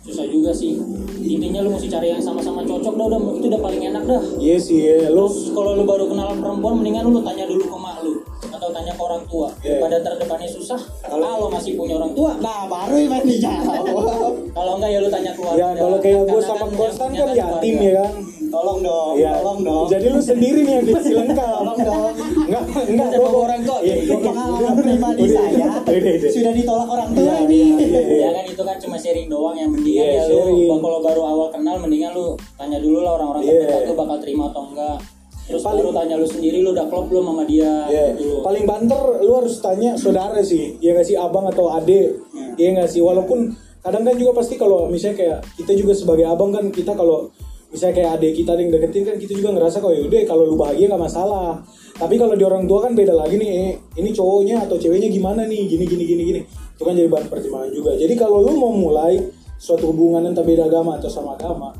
Susah 0.04 0.28
juga 0.28 0.52
sih. 0.52 0.76
Intinya 1.24 1.64
lu 1.64 1.72
mesti 1.72 1.88
cari 1.88 2.12
yang 2.12 2.20
sama-sama 2.20 2.60
cocok 2.60 2.92
dah 2.92 3.06
udah 3.08 3.20
itu 3.40 3.46
udah 3.48 3.60
paling 3.64 3.82
enak 3.88 4.04
dah. 4.04 4.20
Iya 4.36 4.56
sih 4.60 4.78
ya 4.84 5.08
lo 5.08 5.24
Terus 5.32 5.48
kalau 5.56 5.72
lu 5.80 5.88
baru 5.88 6.04
kenal 6.12 6.36
perempuan 6.36 6.76
mendingan 6.76 7.08
lu 7.08 7.24
tanya 7.24 7.48
dulu 7.48 7.64
ke 7.64 7.76
mak 7.80 8.04
lu 8.04 8.20
atau 8.52 8.68
tanya 8.68 8.92
ke 8.92 9.02
orang 9.02 9.24
tua. 9.24 9.48
Iya. 9.64 9.80
pada 9.80 9.96
terdepannya 10.00 10.48
susah 10.48 10.80
kalau 11.04 11.48
masih 11.48 11.76
punya 11.76 11.96
orang 11.96 12.12
tua 12.12 12.36
nah 12.40 12.68
baru 12.68 12.96
main 13.08 13.24
dijawab 13.24 13.84
kalau 14.56 14.72
enggak 14.80 14.90
ya 14.92 14.98
lu 15.00 15.08
tanya 15.08 15.32
keluarga 15.36 15.60
ya 15.60 15.68
kalau 15.80 15.98
kayak 16.00 16.20
gue 16.28 16.40
sama 16.44 16.64
kan 16.64 16.70
Konstan 16.76 17.08
kan 17.12 17.28
yatim 17.32 17.74
keluarga. 17.76 17.84
ya 17.84 17.92
kan 17.98 18.12
tolong 18.54 18.78
dong 18.80 19.12
Iya. 19.14 19.30
tolong 19.36 19.58
dong 19.60 19.86
Jadi 19.86 20.06
lu 20.06 20.20
sendiri 20.20 20.60
nih 20.60 20.72
yang 20.72 20.84
dikasih 20.84 21.14
lengkap. 21.20 21.54
tolong 21.56 21.78
dong 21.80 22.12
Enggak, 22.44 22.62
enggak. 22.86 23.10
Orang 23.18 23.60
kok. 23.62 23.80
Iya, 23.80 23.94
iya. 23.98 24.14
pengalaman 24.14 24.74
pribadi 24.78 25.24
saya 25.26 25.50
udah, 25.50 25.80
udah. 25.82 26.30
sudah 26.30 26.52
ditolak 26.52 26.88
orang 26.88 27.08
tua 27.10 27.24
Iya, 27.24 27.36
ini 27.42 27.56
iya, 27.56 27.76
iya, 27.80 28.00
iya. 28.00 28.18
ya 28.20 28.30
kan 28.32 28.44
itu 28.46 28.62
kan 28.62 28.76
cuma 28.78 28.96
sharing 28.96 29.26
doang 29.26 29.56
yang 29.56 29.68
mendingan 29.68 30.06
ya 30.08 30.22
lu 30.24 30.38
sharing. 30.38 30.78
kalau 30.78 30.98
baru 31.00 31.22
awal 31.24 31.48
kenal 31.50 31.76
mendingan 31.76 32.12
lu 32.12 32.26
tanya 32.54 32.78
dulu 32.78 32.98
lah 33.00 33.12
orang-orang 33.14 33.42
Iya. 33.42 33.52
terdekat 33.58 33.82
lu 33.84 33.94
bakal 33.96 34.16
terima 34.18 34.44
atau 34.48 34.62
enggak 34.66 34.98
terus 35.44 35.60
Paling- 35.60 35.76
baru 35.78 35.90
tanya 35.94 36.14
lu 36.14 36.24
sendiri 36.24 36.58
lu 36.58 36.70
udah 36.70 36.86
klop 36.86 37.06
belum 37.06 37.24
sama 37.26 37.42
dia 37.44 37.72
Iya. 37.86 38.04
gitu 38.14 38.40
Paling 38.40 38.64
banter 38.64 39.02
lu 39.20 39.32
harus 39.34 39.54
tanya 39.58 39.90
saudara 39.94 40.40
sih, 40.40 40.76
ya 40.78 40.92
nggak 40.92 41.04
sih 41.04 41.16
abang 41.16 41.44
atau 41.46 41.68
ade, 41.70 42.16
ya 42.54 42.68
nggak 42.70 42.86
sih. 42.86 43.00
Walaupun 43.00 43.52
kadang 43.78 44.00
kan 44.02 44.14
juga 44.14 44.32
pasti 44.34 44.54
kalau 44.54 44.86
misalnya 44.86 45.16
kayak 45.18 45.38
kita 45.54 45.72
juga 45.74 45.92
sebagai 45.92 46.24
abang 46.24 46.48
kan 46.48 46.68
kita 46.68 46.92
kalau 46.92 47.28
misalnya 47.74 47.94
kayak 47.98 48.10
ade 48.22 48.28
kita 48.30 48.54
yang 48.54 48.70
deketin 48.70 49.02
kan 49.02 49.16
kita 49.18 49.32
juga 49.34 49.50
ngerasa 49.58 49.82
kok 49.82 49.90
yaudah 49.90 50.22
kalau 50.30 50.46
lu 50.46 50.54
bahagia 50.54 50.86
nggak 50.86 51.02
masalah. 51.02 51.58
Tapi 51.98 52.14
kalau 52.14 52.38
di 52.38 52.46
orang 52.46 52.70
tua 52.70 52.86
kan 52.86 52.94
beda 52.94 53.14
lagi 53.14 53.34
nih, 53.34 53.50
eh, 53.50 53.72
ini 53.98 54.10
cowoknya 54.14 54.66
atau 54.66 54.78
ceweknya 54.78 55.10
gimana 55.10 55.46
nih, 55.46 55.66
gini 55.66 55.84
gini 55.86 56.04
gini 56.06 56.22
gini. 56.22 56.40
Itu 56.46 56.82
kan 56.86 56.94
jadi 56.94 57.10
bahan 57.10 57.26
pertimbangan 57.26 57.70
juga. 57.74 57.98
Jadi 57.98 58.14
kalau 58.14 58.42
lu 58.42 58.54
mau 58.54 58.70
mulai 58.70 59.18
suatu 59.58 59.90
hubungan 59.90 60.22
entah 60.22 60.42
beda 60.46 60.66
agama 60.70 60.98
atau 60.98 61.10
sama 61.10 61.38
agama, 61.38 61.74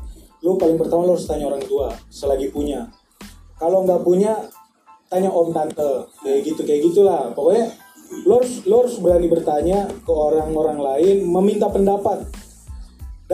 lu 0.45 0.59
paling 0.61 0.77
pertama 0.77 1.07
lu 1.07 1.15
harus 1.17 1.25
tanya 1.25 1.47
orang 1.47 1.63
tua 1.63 1.89
selagi 2.11 2.53
punya 2.53 2.85
kalau 3.57 3.81
nggak 3.87 4.05
punya 4.05 4.45
tanya 5.07 5.31
om 5.31 5.49
tante 5.49 6.11
kayak 6.21 6.39
gitu 6.43 6.61
kayak 6.61 6.81
gitulah 6.91 7.31
pokoknya 7.33 7.71
lo 8.29 8.37
harus 8.37 8.61
lo 8.69 8.85
harus 8.85 8.95
berani 9.01 9.27
bertanya 9.31 9.89
ke 10.05 10.11
orang-orang 10.13 10.77
lain 10.77 11.25
meminta 11.25 11.71
pendapat 11.71 12.29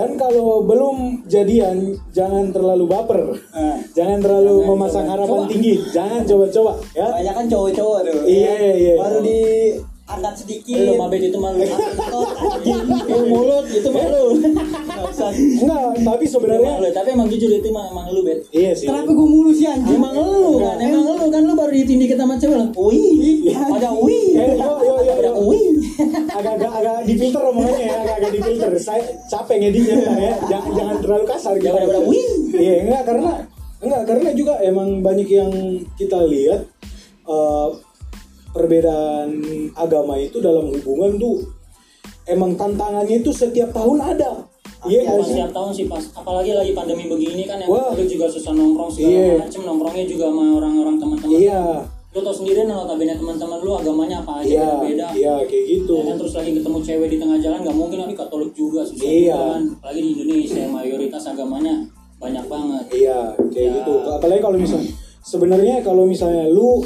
dan 0.01 0.17
kalau 0.17 0.65
belum 0.65 1.29
jadian 1.29 1.93
jangan 2.09 2.49
terlalu 2.49 2.89
baper. 2.89 3.37
Nah. 3.53 3.77
jangan 3.93 4.17
terlalu 4.17 4.57
Jangan 4.57 4.69
memasang 4.73 5.05
coba-coba. 5.05 5.13
harapan 5.13 5.39
tinggi. 5.45 5.73
Jangan 5.93 6.21
coba-coba 6.25 6.71
ya. 6.97 7.05
Banyak 7.13 7.33
kan 7.37 7.45
cowok-cowok 7.45 7.99
tuh. 8.09 8.21
Iya, 8.25 8.53
iya, 8.57 8.73
iya. 8.81 8.93
baru 8.97 9.19
diangkat 9.21 10.33
sedikit. 10.41 10.81
Lu 10.89 10.93
mabet 10.97 11.21
itu 11.29 11.37
malu. 11.37 11.61
Lu 13.13 13.19
mulut 13.29 13.65
itu 13.69 13.89
malu. 13.93 14.23
Enggak 15.61 15.81
tapi 16.01 16.25
sebenarnya 16.25 16.71
malu 16.81 16.89
tapi 16.89 17.09
emang 17.13 17.29
jujur 17.29 17.53
itu 17.53 17.67
emang, 17.69 17.93
emang 17.93 18.09
lu 18.09 18.25
bet 18.25 18.41
iya 18.49 18.73
sih. 18.73 18.89
Kenapa 18.89 19.13
gue 19.13 19.27
mulu 19.29 19.53
sih 19.53 19.69
anjing? 19.69 20.01
Emang 20.01 20.17
lu 20.17 20.57
kan? 20.65 20.81
emang 20.81 21.13
lu 21.13 21.29
kan? 21.29 21.41
Lu 21.45 21.53
baru 21.53 21.69
ditindih 21.77 22.09
sama 22.17 22.41
cewek 22.41 22.57
lah. 22.57 22.69
Wih 22.73 23.53
ada 23.53 23.93
wih. 24.01 24.33
Eh, 24.33 24.57
ada 24.57 24.81
yo. 24.81 25.70
Agak-agak 26.31 26.71
agak 26.71 26.97
difilter 27.07 27.41
omongannya 27.43 27.85
ya 27.87 27.97
agak-agak 28.03 28.31
difilter 28.35 28.71
saya 28.81 29.03
capek 29.29 29.55
ngeditnya 29.61 29.95
ya. 30.17 30.33
Jangan 30.49 30.71
jangan 30.77 30.95
terlalu 31.01 31.25
kasar 31.29 31.53
gitu. 31.57 31.65
Jangan 31.69 31.81
ada 31.87 32.01
wih. 32.03 32.27
iya 32.55 32.73
enggak 32.87 33.03
karena 33.07 33.31
enggak 33.81 34.01
karena 34.05 34.29
juga 34.37 34.53
emang 34.61 34.89
banyak 35.01 35.29
yang 35.29 35.51
kita 35.97 36.19
lihat 36.27 36.61
eh, 37.25 37.67
perbedaan 38.51 39.29
agama 39.79 40.19
itu 40.19 40.43
dalam 40.43 40.67
hubungan 40.75 41.15
tuh 41.15 41.39
emang 42.27 42.53
tantangannya 42.59 43.23
itu 43.23 43.31
setiap 43.31 43.71
tahun 43.71 43.99
ada. 43.99 44.45
Iya 44.81 45.13
sih? 45.21 45.37
setiap 45.37 45.53
tahun 45.53 45.71
sih 45.77 45.85
pas 45.85 46.01
apalagi 46.17 46.57
lagi 46.57 46.73
pandemi 46.73 47.05
begini 47.05 47.45
kan 47.45 47.61
yang 47.61 47.69
Wah. 47.69 47.93
Juga 47.93 48.25
susah 48.25 48.49
nongkrong 48.49 48.89
segala 48.89 49.13
Iya. 49.13 49.35
macem 49.45 49.61
nongkrongnya 49.61 50.05
juga 50.09 50.25
sama 50.33 50.43
orang-orang 50.57 50.95
teman-teman. 50.97 51.37
Iya 51.37 51.61
lu 52.11 52.19
tau 52.19 52.35
sendiri 52.35 52.67
notabene 52.67 53.15
teman-teman 53.15 53.59
lu 53.59 53.71
agamanya 53.71 54.19
apa 54.19 54.43
aja 54.43 54.51
iya 54.51 54.67
beda 54.75 55.07
iya 55.15 55.33
kayak 55.47 55.65
gitu. 55.65 55.95
Ya 55.95 56.03
kan 56.11 56.15
terus 56.19 56.33
lagi 56.35 56.51
ketemu 56.51 56.77
cewek 56.83 57.07
di 57.07 57.17
tengah 57.17 57.37
jalan 57.39 57.59
nggak 57.63 57.77
mungkin 57.77 57.97
ini 58.03 58.13
Katolik 58.13 58.51
juga 58.51 58.83
susah 58.83 58.99
Iya. 59.01 59.31
juga 59.31 59.47
kan 59.49 59.61
apalagi 59.79 59.99
di 60.01 60.09
Indonesia 60.13 60.59
yang 60.59 60.73
mayoritas 60.73 61.23
agamanya 61.25 61.75
banyak 62.19 62.45
banget. 62.45 62.83
Iya 62.91 63.19
kayak 63.47 63.63
Ya. 63.63 63.75
gitu. 63.79 63.93
Apalagi 64.11 64.41
kalau 64.41 64.57
misalnya 64.59 64.91
sebenarnya 65.23 65.75
kalau 65.81 66.03
misalnya 66.03 66.45
lu 66.47 66.83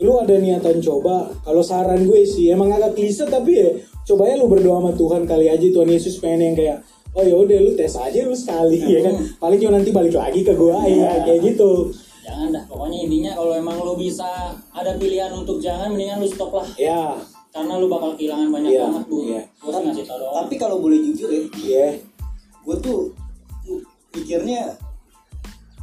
lu 0.00 0.12
ada 0.16 0.34
niatan 0.34 0.80
coba 0.80 1.14
kalau 1.40 1.60
saran 1.60 2.00
gue 2.02 2.24
sih 2.24 2.48
emang 2.48 2.72
agak 2.72 2.96
klise 2.96 3.28
tapi 3.28 3.52
ya 3.54 3.68
coba 4.02 4.26
ya 4.26 4.34
lu 4.34 4.48
berdoa 4.48 4.80
sama 4.80 4.92
Tuhan 4.92 5.22
kali 5.24 5.46
aja. 5.46 5.60
Tuhan 5.62 5.86
Yesus 5.86 6.16
pengen 6.18 6.40
yang 6.42 6.56
kayak 6.56 6.78
oh 7.12 7.20
ya 7.20 7.36
udah 7.36 7.58
lu 7.60 7.76
tes 7.76 7.92
aja 7.94 8.16
lu 8.24 8.32
sekali 8.32 8.80
ya 8.80 9.04
kan. 9.04 9.14
Paling 9.36 9.60
cuma 9.60 9.76
nanti 9.76 9.92
balik 9.92 10.16
lagi 10.16 10.40
ke 10.40 10.56
gua 10.56 10.88
ya 10.88 11.20
kayak 11.20 11.44
gitu 11.44 11.92
jangan 12.24 12.48
dah 12.50 12.64
pokoknya 12.64 12.98
intinya 13.04 13.32
kalau 13.36 13.52
emang 13.52 13.76
lu 13.78 13.94
bisa 13.94 14.24
ada 14.72 14.96
pilihan 14.96 15.28
untuk 15.30 15.60
jangan 15.60 15.92
mendingan 15.92 16.24
lu 16.24 16.28
stop 16.28 16.50
lah. 16.56 16.64
Ya 16.80 17.12
karena 17.54 17.78
lu 17.78 17.86
bakal 17.86 18.18
kehilangan 18.18 18.50
banyak 18.50 18.70
Iya, 18.74 18.82
banget 18.90 19.04
bu. 19.06 19.16
iya. 19.22 19.42
gue 19.46 19.70
sih 19.70 19.82
ngasih 19.86 20.04
tau 20.10 20.18
doang. 20.18 20.34
Tapi 20.42 20.54
kalau 20.58 20.76
boleh 20.82 20.98
jujur 20.98 21.28
ya, 21.30 21.42
iya. 21.62 21.86
gue 22.66 22.76
tuh 22.82 23.14
mikirnya 24.10 24.74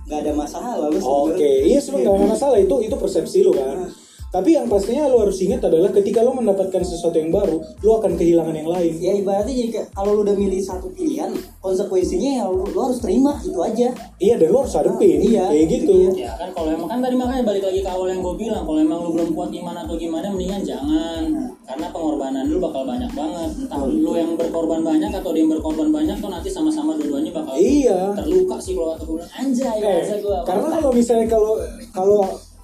nggak 0.10 0.20
ada 0.28 0.32
masalah 0.36 0.76
lu 0.92 1.00
Oke, 1.00 1.00
sebenarnya. 1.00 1.64
iya 1.64 1.80
sebenarnya 1.80 2.10
nggak 2.12 2.20
ada 2.20 2.34
masalah. 2.36 2.58
Itu 2.60 2.76
itu 2.84 2.96
persepsi 3.00 3.38
lu 3.46 3.54
kan. 3.56 3.88
Tapi 4.32 4.56
yang 4.56 4.66
pastinya 4.66 5.06
lu 5.06 5.20
harus 5.20 5.36
ingat 5.38 5.60
adalah 5.62 5.92
ketika 5.92 6.24
lu 6.24 6.32
mendapatkan 6.32 6.80
sesuatu 6.82 7.20
yang 7.20 7.30
baru, 7.30 7.60
lu 7.84 7.92
akan 7.94 8.16
kehilangan 8.16 8.56
yang 8.56 8.72
lain. 8.72 8.94
Ya 8.96 9.12
ibaratnya 9.14 9.52
jadi 9.52 9.70
kayak 9.70 9.88
kalau 9.92 10.16
lu 10.16 10.22
udah 10.24 10.34
milih 10.34 10.56
satu 10.58 10.88
pilihan, 10.90 11.36
konsekuensinya 11.60 12.32
ya 12.40 12.46
lu, 12.48 12.64
lu 12.66 12.80
harus 12.80 12.98
terima 12.98 13.36
itu 13.40 13.60
aja. 13.60 13.92
Iya, 14.18 14.36
dan 14.40 14.48
lu 14.50 14.64
harus 14.64 14.72
hadepin. 14.72 15.20
Iya, 15.20 15.52
kayak 15.52 15.68
gitu. 15.70 15.96
ya 16.16 16.32
kan 16.40 16.48
kalau 16.56 16.72
emang 16.72 16.88
kan 16.88 17.00
tadi 17.00 17.16
makanya 17.16 17.44
balik 17.44 17.64
lagi 17.64 17.80
ke 17.84 17.90
awal 17.92 18.08
yang 18.08 18.24
gue 18.24 18.36
bilang 18.38 18.64
kalau 18.64 18.80
emang 18.80 19.00
lu 19.04 19.10
belum 19.12 19.30
kuat 19.32 19.52
iman 19.52 19.76
atau 19.78 19.96
gimana 19.96 20.28
mendingan 20.32 20.64
jangan 20.64 21.24
karena 21.62 21.88
pengorbanan 21.92 22.44
lu 22.48 22.58
bakal 22.60 22.84
banyak 22.84 23.12
banget 23.12 23.50
entah 23.58 23.80
lu 23.84 24.12
yang 24.14 24.32
berkorban 24.36 24.82
banyak 24.82 25.12
atau 25.12 25.32
dia 25.32 25.44
yang 25.44 25.52
berkorban 25.52 25.90
banyak 25.90 26.18
tuh 26.20 26.30
nanti 26.30 26.48
sama-sama 26.48 26.96
dua-duanya 26.96 27.32
bakal 27.32 27.54
Iya. 27.56 28.16
terluka 28.16 28.56
sih 28.60 28.74
kalau 28.74 28.96
kata 28.96 29.04
gue 29.04 29.16
bilang 29.18 29.32
anjay 29.34 29.78
Eh, 29.82 30.20
gue 30.20 30.38
karena 30.44 30.68
kalau 30.72 30.92
misalnya 30.92 31.28
kalau 31.28 31.54
kalau 31.92 32.22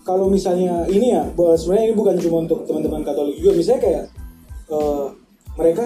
kalau 0.08 0.32
misalnya 0.32 0.88
ini 0.88 1.12
ya, 1.12 1.28
sebenarnya 1.36 1.92
ini 1.92 1.96
bukan 2.00 2.16
cuma 2.24 2.48
untuk 2.48 2.64
teman-teman 2.64 3.04
Katolik 3.04 3.36
juga, 3.44 3.60
misalnya 3.60 3.82
kayak 3.84 4.04
eh, 4.72 5.06
mereka 5.60 5.86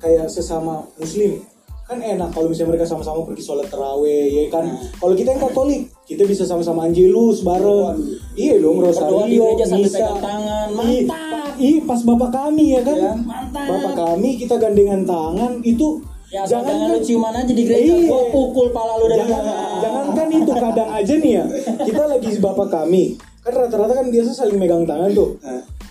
kayak 0.00 0.26
sesama 0.32 0.88
Muslim. 0.96 1.44
Kan 1.88 2.04
enak 2.04 2.36
kalau 2.36 2.52
misalnya 2.52 2.76
mereka 2.76 2.84
sama-sama 2.84 3.24
pergi 3.24 3.44
sholat 3.44 3.64
terawih 3.68 4.28
ya 4.28 4.44
kan? 4.52 4.64
Kalau 4.96 5.16
kita 5.16 5.32
yang 5.32 5.40
Katolik 5.40 5.88
kita 6.04 6.24
bisa 6.24 6.44
sama-sama 6.44 6.84
Angelus 6.84 7.40
bareng. 7.40 7.96
Iya 8.36 8.60
dong 8.60 8.80
Rosario 8.80 9.56
pegang 9.56 10.20
tangan. 10.20 10.68
Ih, 10.84 11.08
Mantap. 11.08 11.48
ih 11.56 11.76
pas 11.88 12.00
bapak 12.04 12.30
kami 12.32 12.76
ya 12.76 12.84
kan? 12.84 12.96
Ya, 12.96 13.12
mantap. 13.16 13.64
bapak 13.72 13.92
kami 13.96 14.36
kita 14.36 14.60
gandengan 14.60 15.08
tangan 15.08 15.64
itu 15.64 16.04
ya 16.28 16.44
jangan 16.44 16.76
kan- 16.76 16.92
lu 16.92 17.00
ciuman 17.00 17.32
aja 17.32 17.52
di 17.56 17.62
gereja. 17.64 17.88
Iya. 17.88 18.04
gua 18.04 18.22
pukul 18.36 18.68
pala 18.68 19.00
lu 19.00 19.08
dari 19.08 19.24
jangan, 19.24 19.42
belakang. 19.48 19.80
jangankan 19.80 20.28
itu 20.28 20.52
kadang 20.60 20.90
aja 20.92 21.14
nih 21.16 21.32
ya. 21.40 21.44
Kita 21.88 22.02
lagi 22.04 22.28
bapak 22.36 22.68
kami 22.68 23.04
kan 23.48 23.64
rata-rata 23.64 23.94
kan 23.96 24.06
biasa 24.12 24.30
saling 24.30 24.60
megang 24.60 24.84
tangan 24.84 25.10
tuh. 25.10 25.40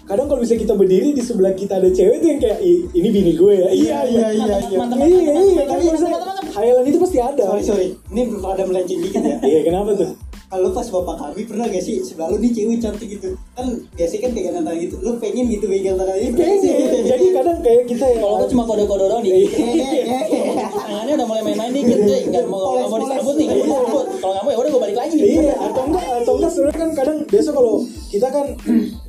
Kadang 0.07 0.31
kalau 0.31 0.39
bisa 0.39 0.55
kita 0.55 0.71
berdiri 0.71 1.11
di 1.11 1.19
sebelah 1.19 1.51
kita 1.51 1.83
ada 1.83 1.89
cewek 1.91 2.23
tuh 2.23 2.29
yang 2.31 2.39
kayak 2.39 2.63
"Ih, 2.63 2.87
ini 2.95 3.07
bini 3.11 3.35
gue 3.35 3.53
ya. 3.53 3.67
Iya 3.67 3.97
iya 4.07 4.27
iya 4.29 4.29
iya 4.31 4.45
mantap, 4.47 4.63
iya. 4.63 4.77
mantap, 4.79 4.97
iya 5.03 5.31
mantap, 5.59 6.21
kan 6.23 6.47
khayalan 6.47 6.85
itu 6.87 6.97
pasti 6.97 7.17
ada. 7.19 7.43
Sorry 7.43 7.63
sorry, 7.65 7.87
ini 8.15 8.21
ada 8.33 8.63
melenceng 8.63 8.99
dikit 9.03 9.19
ya. 9.19 9.37
iya 9.43 9.59
kenapa 9.67 9.91
tuh? 9.93 10.15
Kalau 10.47 10.71
pas 10.71 10.87
bapak 10.87 11.15
kami 11.19 11.43
pernah 11.43 11.67
gak 11.67 11.83
sih 11.83 11.99
sebelah 11.99 12.31
lu 12.31 12.39
nih 12.39 12.55
cewek 12.55 12.79
cantik 12.79 13.19
gitu? 13.19 13.35
Kan 13.51 13.67
biasanya 13.99 14.21
kan 14.23 14.31
pegangan 14.31 14.63
tangan 14.63 14.79
gitu, 14.79 14.95
lu 15.03 15.11
pengen 15.19 15.45
gitu 15.51 15.65
pegang 15.67 15.99
tangan 15.99 16.15
ini 16.15 16.31
sih? 16.31 16.39
Pengen. 16.39 17.03
jadi 17.03 17.25
kadang 17.35 17.57
kayak 17.59 17.83
kita 17.83 18.05
ya. 18.07 18.17
Kalau 18.23 18.47
cuma 18.47 18.63
kode-kode 18.63 19.05
doang 19.11 19.19
di 19.19 19.31
Iya. 19.43 20.23
tangannya 20.71 21.13
udah 21.19 21.27
mulai 21.27 21.43
main-main 21.43 21.71
dikit 21.75 21.99
cuy 21.99 22.21
nggak 22.31 22.47
mau 22.47 22.79
nggak 22.79 22.87
mau 22.87 22.99
disambut 23.03 23.35
nih 23.35 23.45
nggak 23.45 23.59
mau 23.59 23.67
disambut. 23.67 24.05
Kalau 24.23 24.31
nggak 24.31 24.43
mau 24.47 24.51
ya 24.51 24.57
udah 24.57 24.71
gua 24.71 24.81
balik 24.87 24.97
lagi. 24.97 25.15
Nih 25.19 25.27
Iya, 25.35 25.55
enggak 26.47 26.55
sebenarnya 26.55 26.79
kan 26.79 26.91
kadang 26.95 27.17
biasa 27.27 27.49
kalau 27.51 27.75
kita 28.07 28.27
kan 28.31 28.45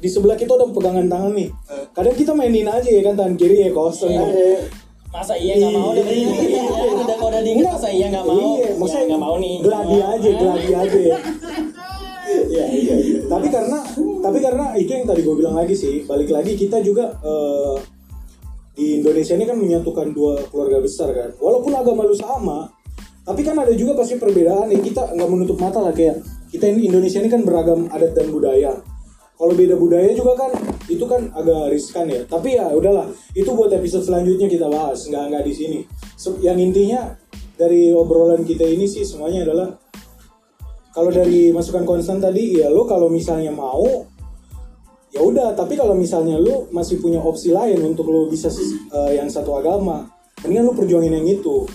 di 0.03 0.09
sebelah 0.11 0.35
kita 0.35 0.59
udah 0.59 0.68
pegangan 0.74 1.07
tangan 1.07 1.33
nih. 1.38 1.48
Kadang 1.94 2.14
kita 2.18 2.33
mainin 2.35 2.66
aja 2.66 2.90
ya 2.90 3.03
kan 3.07 3.14
tangan 3.14 3.35
kiri 3.38 3.57
ya 3.62 3.70
kosong. 3.70 4.11
Iya. 4.11 4.66
masa 5.09 5.33
iya 5.40 5.57
nggak 5.57 5.72
mau 5.72 5.96
udah 5.96 6.05
berdiri 6.05 6.37
Iya, 6.53 6.62
udah 7.01 7.16
kode 7.16 7.40
dikit 7.40 7.64
masa 7.64 7.88
iya 7.88 8.07
nggak 8.12 8.27
mau 8.29 8.61
Iya, 8.61 8.61
ya 8.61 8.70
maksudnya 8.77 9.05
nggak 9.09 9.22
mau 9.24 9.35
nih 9.40 9.55
Gladi 9.64 9.88
Nggak 9.88 10.05
mau. 10.05 10.12
aja, 10.12 10.31
gladi 10.37 10.70
aja. 10.77 11.01
Iya, 12.29 12.64
iya. 12.68 12.94
Tapi 13.24 13.46
karena 13.48 13.79
tapi 14.20 14.38
karena 14.44 14.77
itu 14.77 14.90
yang 14.92 15.09
tadi 15.09 15.24
gue 15.24 15.33
bilang 15.33 15.57
lagi 15.57 15.72
sih, 15.72 16.05
balik 16.05 16.29
lagi 16.29 16.53
kita 16.61 16.85
juga 16.85 17.16
eh, 17.24 17.77
di 18.77 19.01
Indonesia 19.01 19.33
ini 19.33 19.48
kan 19.48 19.57
menyatukan 19.57 20.12
dua 20.12 20.44
keluarga 20.53 20.77
besar 20.85 21.09
kan. 21.16 21.33
Walaupun 21.40 21.72
agama 21.72 22.05
lu 22.05 22.12
sama, 22.12 22.68
tapi 23.24 23.40
kan 23.40 23.57
ada 23.57 23.72
juga 23.72 23.96
pasti 23.96 24.20
perbedaan 24.20 24.68
ya 24.68 24.77
kita 24.77 25.16
nggak 25.16 25.29
menutup 25.29 25.57
mata 25.57 25.81
lah 25.81 25.96
kayak 25.96 26.20
kita 26.48 26.64
ini 26.68 26.88
Indonesia 26.88 27.20
ini 27.20 27.30
kan 27.30 27.42
beragam 27.44 27.88
adat 27.92 28.12
dan 28.16 28.28
budaya. 28.32 28.72
Kalau 29.38 29.54
beda 29.54 29.78
budaya 29.78 30.11
juga 30.18 30.34
kan 30.34 30.50
itu 30.90 31.04
kan 31.06 31.30
agak 31.30 31.70
riskan 31.70 32.11
ya. 32.11 32.26
Tapi 32.26 32.58
ya 32.58 32.74
udahlah, 32.74 33.06
itu 33.38 33.46
buat 33.54 33.70
episode 33.70 34.02
selanjutnya 34.02 34.50
kita 34.50 34.66
bahas, 34.66 35.06
nggak 35.06 35.24
nggak 35.30 35.44
di 35.46 35.52
sini. 35.54 35.78
Yang 36.42 36.58
intinya 36.58 37.00
dari 37.54 37.94
obrolan 37.94 38.42
kita 38.42 38.66
ini 38.66 38.87
sih 38.87 39.06
semuanya 39.06 39.46
adalah 39.46 39.68
kalau 40.94 41.14
dari 41.14 41.54
masukan 41.54 41.87
konstan 41.87 42.18
tadi 42.18 42.58
ya 42.58 42.70
lo 42.70 42.82
kalau 42.82 43.06
misalnya 43.06 43.54
mau 43.54 43.87
ya 45.14 45.22
udah 45.22 45.54
tapi 45.54 45.78
kalau 45.78 45.94
misalnya 45.94 46.38
lo 46.38 46.66
masih 46.74 46.98
punya 46.98 47.22
opsi 47.22 47.54
lain 47.54 47.78
untuk 47.82 48.11
lo 48.11 48.26
bisa 48.26 48.50
eh, 48.50 49.18
yang 49.18 49.30
satu 49.30 49.58
agama 49.58 50.11
mendingan 50.42 50.70
lo 50.70 50.74
perjuangin 50.74 51.14
yang 51.18 51.26
itu 51.26 51.66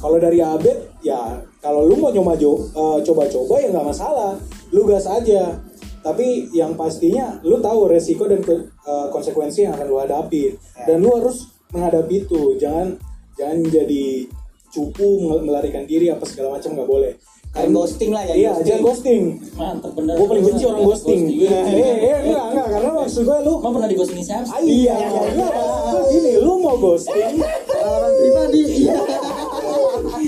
kalau 0.00 0.16
dari 0.20 0.44
Abed 0.44 0.89
ya 1.00 1.18
kalau 1.58 1.84
lu 1.84 1.96
mau 1.96 2.08
nyoba 2.08 2.36
eh, 2.36 2.98
coba-coba 3.02 3.54
ya 3.58 3.68
nggak 3.68 3.86
masalah. 3.86 4.32
Lu 4.70 4.84
gas 4.84 5.04
aja. 5.04 5.56
Tapi 6.00 6.48
yang 6.50 6.72
pastinya 6.74 7.36
lu 7.42 7.58
tahu 7.58 7.84
resiko 7.86 8.24
dan 8.24 8.40
ke- 8.40 8.56
eh, 8.64 9.06
konsekuensi 9.08 9.64
yang 9.64 9.74
akan 9.74 9.86
lu 9.86 9.96
hadapi. 9.96 10.56
Dan 10.84 11.00
lu 11.00 11.12
harus 11.12 11.44
menghadapi 11.70 12.24
itu. 12.24 12.56
Jangan 12.56 12.96
jangan 13.34 13.58
jadi 13.64 14.24
cupu 14.68 15.20
mel- 15.20 15.42
melarikan 15.42 15.84
diri 15.84 16.08
apa 16.08 16.24
segala 16.24 16.56
macam 16.56 16.72
nggak 16.72 16.88
boleh. 16.88 17.12
Kayak 17.50 17.74
ghosting 17.74 18.14
lah 18.14 18.22
ya, 18.22 18.34
iya 18.38 18.50
ghosting. 18.54 18.62
jangan 18.62 18.82
ghosting. 18.86 19.22
Mantep 19.58 19.90
bener 19.90 20.14
gue 20.14 20.28
paling 20.30 20.44
benci 20.46 20.62
orang 20.62 20.82
ghosting. 20.86 21.22
Ghosting. 21.26 21.50
eh 21.50 21.94
eh 21.98 22.16
enggak 22.22 22.44
enggak. 22.46 22.66
Karena 22.70 22.90
maksud 22.94 23.22
gue 23.26 23.38
lu 23.42 23.52
Emang 23.58 23.72
pernah 23.74 23.88
di 23.90 23.96
ghosting 23.98 24.22
siapa 24.22 24.54
iya 24.62 24.94
iya 24.94 25.08
gue 25.10 26.02
gini 26.14 26.32
lu 26.38 26.62
mau 26.62 26.78
ghosting 26.78 27.42
Pengalaman 27.68 28.12
pribadi. 28.14 28.60
Iya. 28.86 28.98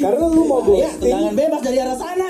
Karena 0.03 0.25
lu 0.27 0.43
mau 0.51 0.61
ya 0.67 0.91
ghosting 0.91 0.99
tendangan 0.99 1.35
bebas 1.39 1.61
dari 1.63 1.79
arah 1.79 1.99
sana 1.99 2.27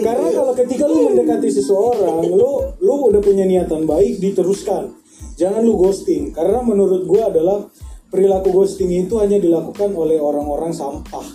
Karena 0.00 0.28
kalau 0.32 0.56
ketika 0.56 0.88
lu 0.88 1.12
mendekati 1.12 1.52
seseorang, 1.52 2.24
lu 2.24 2.64
lu 2.80 2.94
udah 3.12 3.20
punya 3.20 3.44
niatan 3.44 3.84
baik, 3.84 4.16
diteruskan. 4.16 4.96
Jangan 5.36 5.60
lu 5.60 5.76
ghosting. 5.76 6.32
Karena 6.32 6.64
menurut 6.64 7.04
gua 7.04 7.28
adalah 7.28 7.68
perilaku 8.08 8.48
ghosting 8.56 8.88
itu 8.88 9.20
hanya 9.20 9.36
dilakukan 9.36 9.92
oleh 9.92 10.16
orang-orang 10.16 10.72
sampah. 10.72 11.26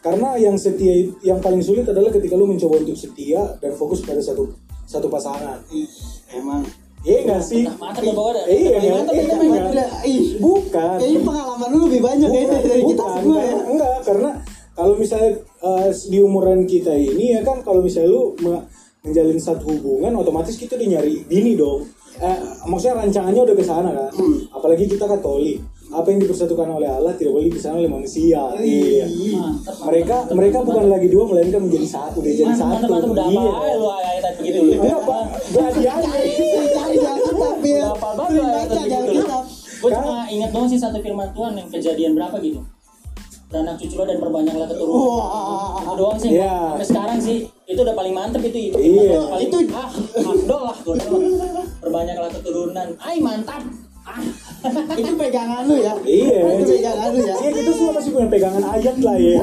Karena 0.00 0.38
yang 0.40 0.56
setia 0.56 1.12
yang 1.20 1.42
paling 1.42 1.60
sulit 1.60 1.84
adalah 1.84 2.08
ketika 2.08 2.38
lu 2.38 2.48
mencoba 2.48 2.80
untuk 2.80 2.96
setia 2.96 3.42
dan 3.60 3.76
fokus 3.76 4.00
pada 4.00 4.22
satu 4.24 4.48
satu 4.88 5.10
pasangan. 5.12 5.60
Emang. 6.32 6.85
Iya 7.06 7.18
nggak 7.22 7.38
sih? 7.40 7.62
mantap 7.70 8.02
ya 8.02 8.12
bawa 8.12 8.30
dah 8.34 8.44
Iya, 8.44 8.68
nggak? 8.74 9.14
Iya, 9.14 9.34
nggak? 9.38 9.64
Udah, 9.70 9.90
ih. 10.02 10.24
Bukan. 10.36 10.96
Kayaknya 10.98 11.20
pengalaman 11.22 11.68
lu 11.70 11.78
lebih 11.86 12.00
banyak 12.02 12.28
ya 12.28 12.42
Bukan, 12.42 12.62
dari 12.66 12.82
kita 12.84 13.04
semua 13.14 13.38
ya. 13.38 13.54
Enggak, 13.64 13.96
karena 14.02 14.30
kalau 14.74 14.94
misalnya 14.98 15.30
eh, 15.38 15.88
di 16.04 16.18
umuran 16.18 16.60
kita 16.66 16.92
ini 16.92 17.24
ya 17.32 17.40
kan 17.40 17.62
kalau 17.62 17.80
misalnya 17.80 18.10
lu 18.10 18.34
me- 18.42 18.66
menjalin 19.00 19.38
satu 19.38 19.70
hubungan 19.70 20.18
otomatis 20.18 20.58
kita 20.58 20.74
udah 20.74 20.88
nyari 20.92 21.22
bini 21.24 21.54
dong. 21.54 21.86
Eh, 22.16 22.38
maksudnya 22.66 22.98
rancangannya 22.98 23.42
udah 23.44 23.54
ke 23.54 23.62
sana 23.62 23.90
kan. 23.92 24.10
Hmm. 24.10 24.36
Apalagi 24.50 24.84
kita 24.84 25.06
Katolik. 25.06 25.62
Apa 25.86 26.06
yang 26.08 26.18
dipersatukan 26.18 26.66
oleh 26.68 26.88
Allah 26.88 27.12
tidak 27.12 27.30
boleh 27.30 27.46
dipersatukan 27.46 27.78
oleh 27.78 27.92
manusia. 27.92 28.40
Iya. 28.56 29.06
Mantap, 29.32 29.74
Mereka 29.86 30.14
mantap, 30.16 30.34
mereka 30.34 30.56
mantap, 30.56 30.68
bukan 30.68 30.84
lagi 30.88 31.08
dua 31.08 31.24
melainkan 31.26 31.60
menjadi 31.62 31.86
satu, 31.88 32.16
udah 32.18 32.32
jadi 32.32 32.44
mantap 32.44 32.58
satu. 32.58 32.72
mantap 32.72 32.90
mantap 32.90 33.10
udah 33.12 33.26
Iya. 33.26 33.40
apa 33.46 33.66
lu 33.72 33.86
ayat 33.88 34.34
begitu 34.36 34.58
lu 34.58 34.72
Enggak, 34.76 35.00
Pak. 35.00 35.22
Gladi 35.48 35.82
aja. 35.82 36.10
Cari 36.66 36.96
jangan 36.96 37.18
kitab 37.22 37.56
ya. 37.62 37.82
Apa 37.88 38.06
ayat 38.18 38.66
baca 38.66 38.80
jangan 38.82 39.04
begitu 39.04 39.22
kitab. 39.22 39.44
gue 39.76 39.90
cuma 39.92 40.16
ingat 40.26 40.50
doang 40.50 40.66
sih 40.66 40.78
satu 40.78 40.98
firman 40.98 41.28
Tuhan 41.30 41.52
yang 41.54 41.68
kejadian 41.68 42.12
berapa 42.12 42.36
gitu 42.40 42.60
beranak 43.46 43.78
cucu 43.78 43.94
lo 43.94 44.02
dan 44.02 44.18
perbanyaklah 44.18 44.66
keturunan 44.66 45.06
Wah. 45.06 45.78
itu 45.78 45.92
doang 45.94 46.18
sih 46.18 46.30
Iya. 46.34 46.54
sampai 46.72 46.86
sekarang 46.88 47.18
sih 47.20 47.36
itu 47.62 47.78
udah 47.78 47.94
paling 47.94 48.10
mantep 48.10 48.42
itu 48.42 48.58
itu 48.66 48.76
Iya. 48.76 49.22
paling 49.22 49.46
Itu- 49.46 49.70
ah 49.70 49.86
afdol 50.18 50.62
lah 50.64 50.76
gua 50.76 50.94
bilang. 50.96 51.22
perbanyaklah 51.78 52.30
keturunan 52.32 52.88
ay 52.98 53.16
mantap 53.20 53.62
ah 54.02 54.18
Itu 55.00 55.12
pegangan 55.14 55.62
lu 55.66 55.76
ya. 55.78 55.92
Iya. 56.02 56.38
Itu 56.58 56.72
pegangan 56.76 57.08
lu 57.12 57.20
ya. 57.22 57.34
Iya 57.36 57.50
kita 57.52 57.70
semua 57.72 57.92
masih 57.96 58.10
punya 58.12 58.28
pegangan 58.28 58.62
ayat 58.66 58.96
lah 59.00 59.16
ya. 59.16 59.38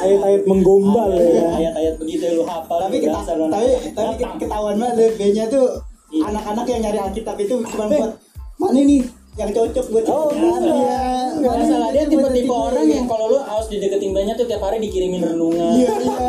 Ayat-ayat 0.00 0.42
menggombal 0.48 1.12
ya. 1.12 1.48
ayat-ayat 1.60 1.94
begitu 2.00 2.24
lu 2.32 2.42
hafal 2.48 2.80
Tapi 2.80 3.04
kita, 3.04 3.20
tapi 3.20 3.68
tapi 3.92 4.12
ketahuan 4.40 4.80
banget 4.80 5.12
B-nya 5.20 5.44
tuh 5.46 5.68
Iya. 6.10 6.26
anak-anak 6.26 6.66
yang 6.66 6.80
nyari 6.82 6.98
Alkitab 6.98 7.36
itu 7.38 7.54
cuma 7.62 7.86
buat 7.86 8.18
mana 8.58 8.80
nih 8.82 9.06
yang 9.38 9.50
cocok 9.54 9.86
buat 9.94 10.04
Oh. 10.10 10.26
Iya. 10.34 11.38
Nggak 11.38 11.54
salah 11.64 11.90
dia 11.94 12.04
tipe-tipe 12.04 12.50
orang 12.50 12.82
yang 12.84 13.06
kalau 13.06 13.30
lu 13.30 13.38
harus 13.38 13.70
dideketin 13.70 14.10
banyak 14.10 14.34
tuh 14.34 14.44
tiap 14.44 14.58
hari 14.58 14.82
dikirimin 14.82 15.22
renungan 15.22 15.70
Iya, 15.78 15.92
iya. 16.02 16.28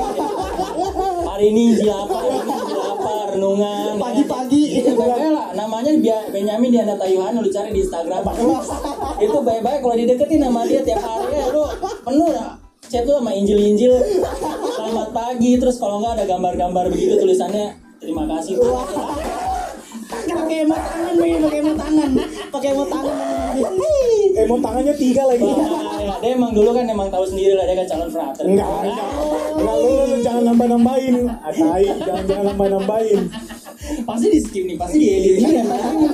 hari 1.34 1.46
ini 1.50 1.62
injil 1.74 1.90
Pagi-pagi. 3.98 4.64
itu 4.78 4.90
baik 4.94 5.34
lah 5.34 5.48
namanya 5.52 5.92
Bia- 5.98 6.30
Benyamin 6.30 6.70
Dianata 6.70 7.06
Yohana 7.06 7.40
lu 7.40 7.50
cari 7.50 7.72
di 7.72 7.82
Instagram. 7.82 8.22
Itu 9.26 9.38
baik-baik 9.42 9.80
kalau 9.82 9.96
dideketin 9.96 10.42
sama 10.42 10.62
dia 10.64 10.82
tiap 10.82 11.02
hari. 11.02 11.34
Ya 11.34 11.50
lu 11.50 11.66
penuh 12.02 12.30
ya 12.30 12.46
chat 12.86 13.04
lu 13.04 13.18
sama 13.18 13.32
injil-injil. 13.32 13.94
Selamat 14.72 15.10
pagi. 15.12 15.58
Terus 15.58 15.76
kalau 15.76 16.00
nggak 16.00 16.22
ada 16.22 16.26
gambar-gambar 16.28 16.86
begitu 16.90 17.18
tulisannya 17.18 17.74
terima 17.98 18.30
kasih. 18.30 18.58
Pakai 20.12 20.58
emot 20.64 20.78
tangan 20.78 21.14
nih, 21.18 21.34
pakai 21.40 21.60
emot 21.60 21.78
tangan. 21.78 22.12
Pakai 22.52 22.70
emot 22.74 22.90
tangan. 22.90 23.41
Eh 24.32 24.46
mau 24.48 24.58
tangannya 24.64 24.96
tiga 24.96 25.24
lagi. 25.28 25.44
Ya, 26.02 26.16
dia 26.24 26.32
emang 26.34 26.52
dulu 26.56 26.72
kan 26.72 26.86
emang 26.88 27.12
tahu 27.12 27.26
sendiri 27.28 27.54
lah 27.54 27.66
dia 27.68 27.76
kan 27.84 27.88
calon 27.88 28.10
frater 28.10 28.44
Enggak, 28.48 28.70
enggak. 28.88 29.08
Enggak 29.60 29.76
lu, 29.78 29.94
jangan 30.24 30.44
nambah-nambahin. 30.54 31.16
Atai, 31.44 31.84
jangan 32.00 32.24
jangan 32.26 32.46
nambah-nambahin. 32.56 33.22
pasti 33.82 34.28
di 34.32 34.40
skip 34.40 34.64
nih 34.70 34.78
pasti 34.80 34.98
diedit 35.04 35.42
nih 35.42 35.66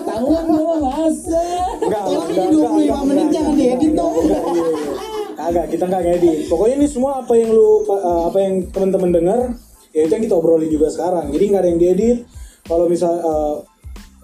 tahuan 0.02 0.46
gua 0.50 0.76
masa 0.82 1.44
Enggak, 1.84 2.04
Tolong 2.10 2.28
enggak, 2.32 2.48
ini 2.48 2.58
25 2.58 2.64
enggak, 2.64 3.02
menit 3.06 3.22
enggak, 3.22 3.36
jangan 3.36 3.54
diedit 3.54 3.92
enggak, 3.92 4.00
dong. 4.00 4.14
enggak, 4.18 4.42
iya, 4.42 4.66
iya. 4.66 5.18
Kagak, 5.38 5.66
kita 5.70 5.84
enggak 5.86 6.04
ngedit. 6.10 6.38
Pokoknya 6.50 6.76
ini 6.82 6.88
semua 6.90 7.12
apa 7.22 7.34
yang 7.38 7.50
lu 7.54 7.86
uh, 7.86 8.22
apa 8.28 8.38
yang 8.42 8.54
teman-teman 8.74 9.10
dengar, 9.14 9.40
ya 9.94 10.02
itu 10.04 10.12
yang 10.12 10.24
kita 10.26 10.36
obrolin 10.36 10.70
juga 10.74 10.88
sekarang. 10.90 11.30
Jadi 11.30 11.44
nggak 11.54 11.62
ada 11.62 11.70
yang 11.70 11.80
diedit. 11.80 12.18
Kalau 12.66 12.86
misal 12.90 13.14
uh, 13.22 13.56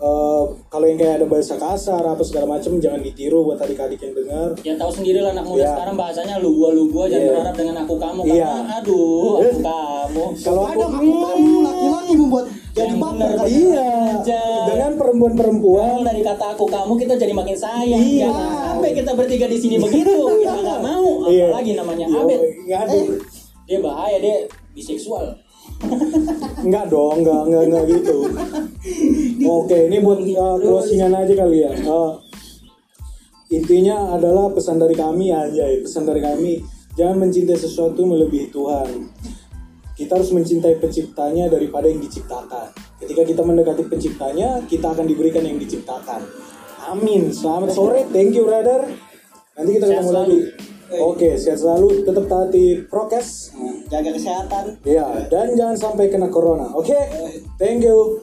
uh, 0.03 0.43
kalau 0.67 0.83
yang 0.83 0.97
kayak 0.97 1.15
ada 1.17 1.25
bahasa 1.25 1.55
kasar 1.55 2.03
apa 2.03 2.19
segala 2.21 2.45
macam 2.49 2.75
jangan 2.75 2.99
ditiru 2.99 3.39
buat 3.41 3.55
adik-adik 3.57 3.97
yang 3.97 4.13
dengar. 4.13 4.49
ya 4.59 4.75
tahu 4.75 4.91
sendiri 4.91 5.19
lah 5.19 5.31
anak 5.31 5.45
muda 5.45 5.63
Iya. 5.63 5.71
sekarang 5.73 5.95
bahasanya 5.95 6.35
lu 6.37 6.49
gua 6.53 6.69
lu 6.71 6.83
gua 6.87 7.07
jangan 7.07 7.23
Iya. 7.23 7.31
berharap 7.31 7.55
dengan 7.55 7.75
aku 7.79 7.93
kamu 7.95 8.19
Iya. 8.25 8.45
karena 8.45 8.73
aduh 8.75 9.33
aku 9.33 9.57
kamu 9.57 10.23
Kalau 10.37 10.61
aku 10.65 10.81
aku 10.81 10.99
kamu 11.23 11.53
laki-laki 11.63 12.13
membuat 12.13 12.45
jadi 12.73 12.93
baper. 12.95 13.13
bener. 13.13 13.29
kan? 13.31 13.45
iya 13.47 13.89
Aja. 14.13 14.43
dengan 14.65 14.91
perempuan-perempuan 14.97 15.97
dari 16.01 16.21
kata 16.21 16.45
aku 16.51 16.65
kamu 16.67 16.93
kita 16.97 17.13
jadi 17.15 17.31
makin 17.31 17.55
sayang 17.55 18.01
Iya. 18.01 18.27
Jangan 18.27 18.49
sampai 18.73 18.91
kita 18.93 19.11
bertiga 19.13 19.45
di 19.47 19.57
sini 19.57 19.75
begitu 19.77 20.11
kita 20.41 20.57
nggak 20.59 20.81
mau 20.81 21.07
Iya. 21.25 21.47
apalagi 21.49 21.71
namanya 21.73 22.05
Yo, 22.05 22.19
Abed 22.19 22.39
aduh. 22.67 23.05
dia 23.63 23.79
bahaya 23.79 24.17
dia 24.19 24.35
biseksual 24.73 25.37
Enggak 26.63 26.85
dong, 26.87 27.23
enggak, 27.23 27.41
enggak, 27.47 27.63
enggak 27.67 27.83
gitu. 27.91 28.17
Oke, 29.43 29.77
ini 29.91 29.97
buat 29.99 30.19
uh, 30.23 30.57
closingan 30.59 31.11
aja 31.11 31.33
kali 31.35 31.57
ya. 31.67 31.71
Uh, 31.83 32.15
intinya 33.51 34.15
adalah 34.15 34.49
pesan 34.55 34.79
dari 34.79 34.95
kami 34.95 35.29
aja 35.29 35.63
ya, 35.67 35.79
pesan 35.83 36.07
dari 36.07 36.23
kami 36.23 36.63
jangan 36.93 37.27
mencintai 37.27 37.59
sesuatu 37.59 38.05
melebihi 38.05 38.53
Tuhan. 38.53 38.89
Kita 39.93 40.17
harus 40.17 40.33
mencintai 40.33 40.81
penciptanya 40.81 41.51
daripada 41.53 41.85
yang 41.85 42.01
diciptakan. 42.01 42.73
Ketika 42.97 43.21
kita 43.29 43.41
mendekati 43.45 43.85
penciptanya, 43.85 44.65
kita 44.65 44.89
akan 44.89 45.05
diberikan 45.05 45.45
yang 45.45 45.61
diciptakan. 45.61 46.25
Amin. 46.89 47.29
Selamat 47.29 47.77
sore. 47.77 48.09
Thank 48.09 48.33
you, 48.33 48.49
brother. 48.49 48.89
Nanti 49.53 49.71
kita 49.77 49.85
ketemu 49.85 50.11
lagi. 50.11 50.39
Oke, 50.99 51.33
sehat 51.39 51.61
selalu. 51.61 52.05
Tetap 52.05 52.25
taati 52.29 52.85
prokes. 52.85 53.53
Jaga 53.89 54.09
kesehatan. 54.13 54.63
Ya, 54.85 55.05
dan 55.31 55.57
jangan 55.57 55.77
sampai 55.77 56.11
kena 56.11 56.29
corona. 56.29 56.69
Oke? 56.73 56.97
Thank 57.57 57.85
you. 57.87 58.21